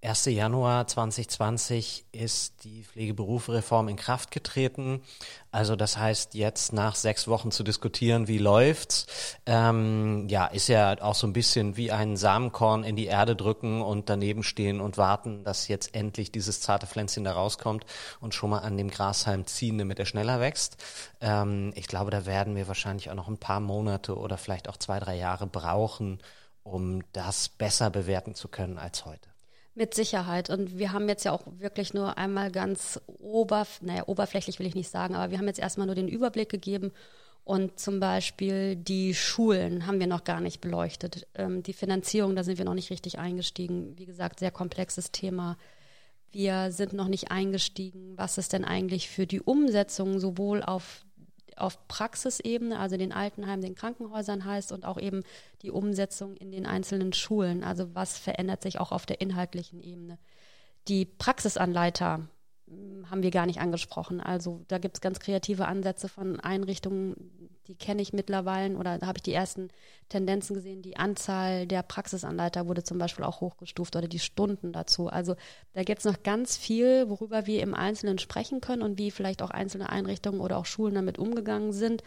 1. 0.00 0.26
Januar 0.26 0.86
2020 0.86 2.04
ist 2.12 2.62
die 2.62 2.84
Pflegeberufreform 2.84 3.88
in 3.88 3.96
Kraft 3.96 4.30
getreten. 4.30 5.02
Also 5.50 5.74
das 5.74 5.98
heißt, 5.98 6.34
jetzt 6.34 6.72
nach 6.72 6.94
sechs 6.94 7.26
Wochen 7.26 7.50
zu 7.50 7.64
diskutieren, 7.64 8.28
wie 8.28 8.38
läuft's, 8.38 9.06
ähm, 9.44 10.28
ja, 10.28 10.46
ist 10.46 10.68
ja 10.68 11.02
auch 11.02 11.16
so 11.16 11.26
ein 11.26 11.32
bisschen 11.32 11.76
wie 11.76 11.90
ein 11.90 12.16
Samenkorn 12.16 12.84
in 12.84 12.94
die 12.94 13.06
Erde 13.06 13.34
drücken 13.34 13.82
und 13.82 14.08
daneben 14.08 14.44
stehen 14.44 14.80
und 14.80 14.98
warten, 14.98 15.42
dass 15.42 15.66
jetzt 15.66 15.96
endlich 15.96 16.30
dieses 16.30 16.60
zarte 16.60 16.86
Pflänzchen 16.86 17.24
da 17.24 17.32
rauskommt 17.32 17.84
und 18.20 18.34
schon 18.34 18.50
mal 18.50 18.60
an 18.60 18.76
dem 18.76 18.90
Grashalm 18.90 19.46
ziehen, 19.46 19.78
damit 19.78 19.98
er 19.98 20.06
schneller 20.06 20.38
wächst. 20.38 20.76
Ähm, 21.20 21.72
ich 21.74 21.88
glaube, 21.88 22.12
da 22.12 22.24
werden 22.24 22.54
wir 22.54 22.68
wahrscheinlich 22.68 23.10
auch 23.10 23.16
noch 23.16 23.28
ein 23.28 23.38
paar 23.38 23.60
Monate 23.60 24.16
oder 24.16 24.38
vielleicht 24.38 24.68
auch 24.68 24.76
zwei, 24.76 25.00
drei 25.00 25.16
Jahre 25.16 25.48
brauchen, 25.48 26.20
um 26.62 27.02
das 27.12 27.48
besser 27.48 27.90
bewerten 27.90 28.36
zu 28.36 28.46
können 28.46 28.78
als 28.78 29.04
heute. 29.04 29.27
Mit 29.78 29.94
Sicherheit. 29.94 30.50
Und 30.50 30.76
wir 30.76 30.90
haben 30.92 31.08
jetzt 31.08 31.24
ja 31.24 31.30
auch 31.30 31.42
wirklich 31.60 31.94
nur 31.94 32.18
einmal 32.18 32.50
ganz 32.50 33.00
oberf 33.06 33.80
naja, 33.80 34.02
oberflächlich 34.08 34.58
will 34.58 34.66
ich 34.66 34.74
nicht 34.74 34.90
sagen, 34.90 35.14
aber 35.14 35.30
wir 35.30 35.38
haben 35.38 35.46
jetzt 35.46 35.60
erstmal 35.60 35.86
nur 35.86 35.94
den 35.94 36.08
Überblick 36.08 36.48
gegeben. 36.48 36.90
Und 37.44 37.78
zum 37.78 38.00
Beispiel 38.00 38.74
die 38.74 39.14
Schulen 39.14 39.86
haben 39.86 40.00
wir 40.00 40.08
noch 40.08 40.24
gar 40.24 40.40
nicht 40.40 40.60
beleuchtet. 40.60 41.28
Ähm, 41.36 41.62
die 41.62 41.72
Finanzierung, 41.72 42.34
da 42.34 42.42
sind 42.42 42.58
wir 42.58 42.64
noch 42.64 42.74
nicht 42.74 42.90
richtig 42.90 43.20
eingestiegen. 43.20 43.96
Wie 43.96 44.04
gesagt, 44.04 44.40
sehr 44.40 44.50
komplexes 44.50 45.12
Thema. 45.12 45.56
Wir 46.32 46.72
sind 46.72 46.92
noch 46.92 47.06
nicht 47.06 47.30
eingestiegen, 47.30 48.18
was 48.18 48.36
es 48.36 48.48
denn 48.48 48.64
eigentlich 48.64 49.08
für 49.08 49.28
die 49.28 49.40
Umsetzung 49.40 50.18
sowohl 50.18 50.60
auf 50.64 51.04
auf 51.60 51.86
Praxisebene, 51.88 52.78
also 52.78 52.96
den 52.96 53.12
Altenheimen, 53.12 53.62
den 53.62 53.74
Krankenhäusern 53.74 54.44
heißt 54.44 54.72
und 54.72 54.84
auch 54.84 54.98
eben 54.98 55.22
die 55.62 55.70
Umsetzung 55.70 56.36
in 56.36 56.50
den 56.50 56.66
einzelnen 56.66 57.12
Schulen. 57.12 57.64
Also 57.64 57.94
was 57.94 58.18
verändert 58.18 58.62
sich 58.62 58.80
auch 58.80 58.92
auf 58.92 59.06
der 59.06 59.20
inhaltlichen 59.20 59.80
Ebene. 59.80 60.18
Die 60.88 61.04
Praxisanleiter 61.04 62.28
hm, 62.68 63.10
haben 63.10 63.22
wir 63.22 63.30
gar 63.30 63.46
nicht 63.46 63.60
angesprochen. 63.60 64.20
Also 64.20 64.64
da 64.68 64.78
gibt 64.78 64.96
es 64.96 65.00
ganz 65.00 65.20
kreative 65.20 65.66
Ansätze 65.66 66.08
von 66.08 66.40
Einrichtungen, 66.40 67.30
die 67.68 67.76
kenne 67.76 68.00
ich 68.00 68.14
mittlerweile 68.14 68.76
oder 68.76 68.98
da 68.98 69.06
habe 69.06 69.18
ich 69.18 69.22
die 69.22 69.34
ersten 69.34 69.68
Tendenzen 70.08 70.54
gesehen. 70.54 70.80
Die 70.80 70.96
Anzahl 70.96 71.66
der 71.66 71.82
Praxisanleiter 71.82 72.66
wurde 72.66 72.82
zum 72.82 72.98
Beispiel 72.98 73.24
auch 73.24 73.42
hochgestuft 73.42 73.94
oder 73.94 74.08
die 74.08 74.18
Stunden 74.18 74.72
dazu. 74.72 75.08
Also 75.08 75.36
da 75.74 75.82
gibt 75.84 75.98
es 75.98 76.06
noch 76.06 76.22
ganz 76.22 76.56
viel, 76.56 77.08
worüber 77.10 77.46
wir 77.46 77.62
im 77.62 77.74
Einzelnen 77.74 78.18
sprechen 78.18 78.62
können 78.62 78.82
und 78.82 78.98
wie 78.98 79.10
vielleicht 79.10 79.42
auch 79.42 79.50
einzelne 79.50 79.90
Einrichtungen 79.90 80.40
oder 80.40 80.56
auch 80.56 80.66
Schulen 80.66 80.94
damit 80.94 81.18
umgegangen 81.18 81.72
sind. 81.72 82.02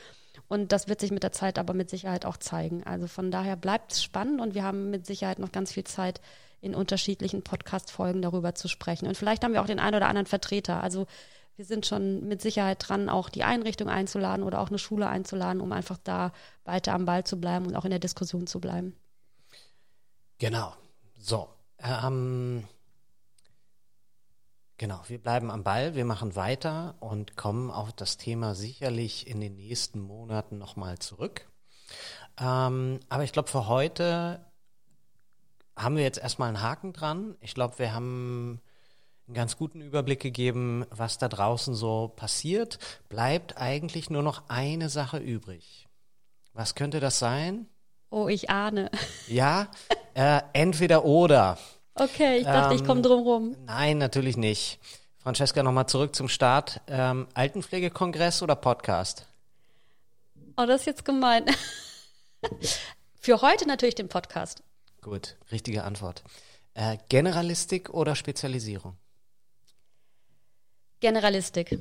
Und 0.47 0.71
das 0.71 0.87
wird 0.87 0.99
sich 0.99 1.11
mit 1.11 1.23
der 1.23 1.31
Zeit 1.31 1.59
aber 1.59 1.73
mit 1.73 1.89
Sicherheit 1.89 2.25
auch 2.25 2.37
zeigen. 2.37 2.83
Also 2.83 3.07
von 3.07 3.29
daher 3.29 3.55
bleibt 3.55 3.93
es 3.93 4.03
spannend 4.03 4.41
und 4.41 4.55
wir 4.55 4.63
haben 4.63 4.89
mit 4.89 5.05
Sicherheit 5.05 5.39
noch 5.39 5.51
ganz 5.51 5.71
viel 5.71 5.83
Zeit, 5.83 6.21
in 6.61 6.75
unterschiedlichen 6.75 7.41
Podcast-Folgen 7.41 8.21
darüber 8.21 8.53
zu 8.53 8.67
sprechen. 8.67 9.07
Und 9.07 9.17
vielleicht 9.17 9.43
haben 9.43 9.53
wir 9.53 9.61
auch 9.61 9.67
den 9.67 9.79
einen 9.79 9.95
oder 9.95 10.07
anderen 10.07 10.27
Vertreter. 10.27 10.81
Also 10.81 11.07
wir 11.55 11.65
sind 11.65 11.85
schon 11.85 12.27
mit 12.27 12.41
Sicherheit 12.41 12.87
dran, 12.87 13.09
auch 13.09 13.29
die 13.29 13.43
Einrichtung 13.43 13.89
einzuladen 13.89 14.43
oder 14.43 14.59
auch 14.59 14.69
eine 14.69 14.79
Schule 14.79 15.07
einzuladen, 15.07 15.61
um 15.61 15.71
einfach 15.71 15.97
da 16.03 16.31
weiter 16.63 16.93
am 16.93 17.05
Ball 17.05 17.23
zu 17.23 17.39
bleiben 17.39 17.67
und 17.67 17.75
auch 17.75 17.85
in 17.85 17.91
der 17.91 17.99
Diskussion 17.99 18.47
zu 18.47 18.59
bleiben. 18.59 18.95
Genau. 20.39 20.73
So. 21.17 21.49
Ähm, 21.79 22.63
Genau, 24.81 24.99
wir 25.05 25.21
bleiben 25.21 25.51
am 25.51 25.63
Ball, 25.63 25.93
wir 25.93 26.05
machen 26.05 26.35
weiter 26.35 26.95
und 27.01 27.37
kommen 27.37 27.69
auf 27.69 27.93
das 27.93 28.17
Thema 28.17 28.55
sicherlich 28.55 29.27
in 29.27 29.39
den 29.39 29.55
nächsten 29.55 29.99
Monaten 29.99 30.57
nochmal 30.57 30.97
zurück. 30.97 31.47
Ähm, 32.39 32.99
aber 33.07 33.23
ich 33.23 33.31
glaube, 33.31 33.47
für 33.47 33.67
heute 33.67 34.43
haben 35.75 35.97
wir 35.97 36.03
jetzt 36.03 36.17
erstmal 36.17 36.47
einen 36.47 36.63
Haken 36.63 36.93
dran. 36.93 37.35
Ich 37.41 37.53
glaube, 37.53 37.77
wir 37.77 37.93
haben 37.93 38.59
einen 39.27 39.35
ganz 39.35 39.57
guten 39.57 39.81
Überblick 39.81 40.19
gegeben, 40.19 40.85
was 40.89 41.17
da 41.17 41.27
draußen 41.27 41.73
so 41.73 42.11
passiert. 42.15 42.79
Bleibt 43.09 43.57
eigentlich 43.57 44.09
nur 44.09 44.23
noch 44.23 44.43
eine 44.49 44.89
Sache 44.89 45.17
übrig. 45.17 45.87
Was 46.53 46.75
könnte 46.75 46.99
das 46.99 47.19
sein? 47.19 47.67
Oh, 48.09 48.27
ich 48.27 48.49
ahne. 48.49 48.91
Ja, 49.27 49.69
äh, 50.15 50.41
entweder 50.53 51.05
oder. 51.05 51.57
Okay, 51.95 52.39
ich 52.39 52.45
dachte, 52.45 52.73
ähm, 52.73 52.79
ich 52.79 52.85
komme 52.85 53.01
drum 53.01 53.23
rum. 53.23 53.55
Nein, 53.65 53.97
natürlich 53.97 54.35
nicht. 54.35 54.79
Francesca, 55.17 55.63
nochmal 55.63 55.87
zurück 55.87 56.15
zum 56.15 56.27
Start. 56.27 56.81
Ähm, 56.87 57.27
Altenpflegekongress 57.33 58.41
oder 58.41 58.55
Podcast? 58.55 59.27
Oh, 60.57 60.65
das 60.65 60.81
ist 60.81 60.87
jetzt 60.87 61.05
gemein. 61.05 61.45
Für 63.15 63.41
heute 63.41 63.67
natürlich 63.67 63.95
den 63.95 64.09
Podcast. 64.09 64.63
Gut, 65.01 65.37
richtige 65.51 65.83
Antwort. 65.83 66.23
Äh, 66.73 66.97
Generalistik 67.09 67.91
oder 67.91 68.15
Spezialisierung? 68.15 68.97
Generalistik. 71.01 71.79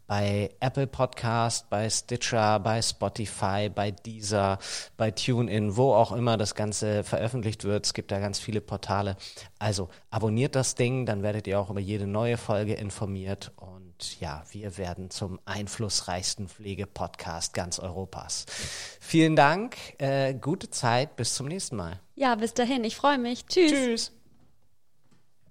bei 0.07 0.49
Apple 0.59 0.87
Podcast, 0.87 1.69
bei 1.69 1.89
Stitcher, 1.89 2.59
bei 2.59 2.81
Spotify, 2.81 3.69
bei 3.73 3.91
Deezer, 3.91 4.59
bei 4.97 5.11
TuneIn, 5.11 5.77
wo 5.77 5.93
auch 5.93 6.11
immer 6.11 6.37
das 6.37 6.55
Ganze 6.55 7.03
veröffentlicht 7.03 7.63
wird. 7.63 7.85
Es 7.85 7.93
gibt 7.93 8.11
da 8.11 8.19
ganz 8.19 8.39
viele 8.39 8.61
Portale. 8.61 9.15
Also 9.59 9.89
abonniert 10.09 10.55
das 10.55 10.75
Ding, 10.75 11.05
dann 11.05 11.23
werdet 11.23 11.47
ihr 11.47 11.59
auch 11.59 11.69
über 11.69 11.79
jede 11.79 12.07
neue 12.07 12.37
Folge 12.37 12.73
informiert. 12.73 13.51
Und 13.55 14.19
ja, 14.19 14.43
wir 14.51 14.77
werden 14.77 15.09
zum 15.09 15.39
einflussreichsten 15.45 16.47
Pflegepodcast 16.47 17.53
ganz 17.53 17.79
Europas. 17.79 18.45
Vielen 18.99 19.35
Dank, 19.35 19.77
äh, 19.99 20.33
gute 20.33 20.69
Zeit, 20.69 21.15
bis 21.15 21.33
zum 21.33 21.47
nächsten 21.47 21.75
Mal. 21.75 21.99
Ja, 22.15 22.35
bis 22.35 22.53
dahin, 22.53 22.83
ich 22.83 22.95
freue 22.95 23.17
mich. 23.17 23.45
Tschüss. 23.45 23.71
Tschüss. 23.71 24.22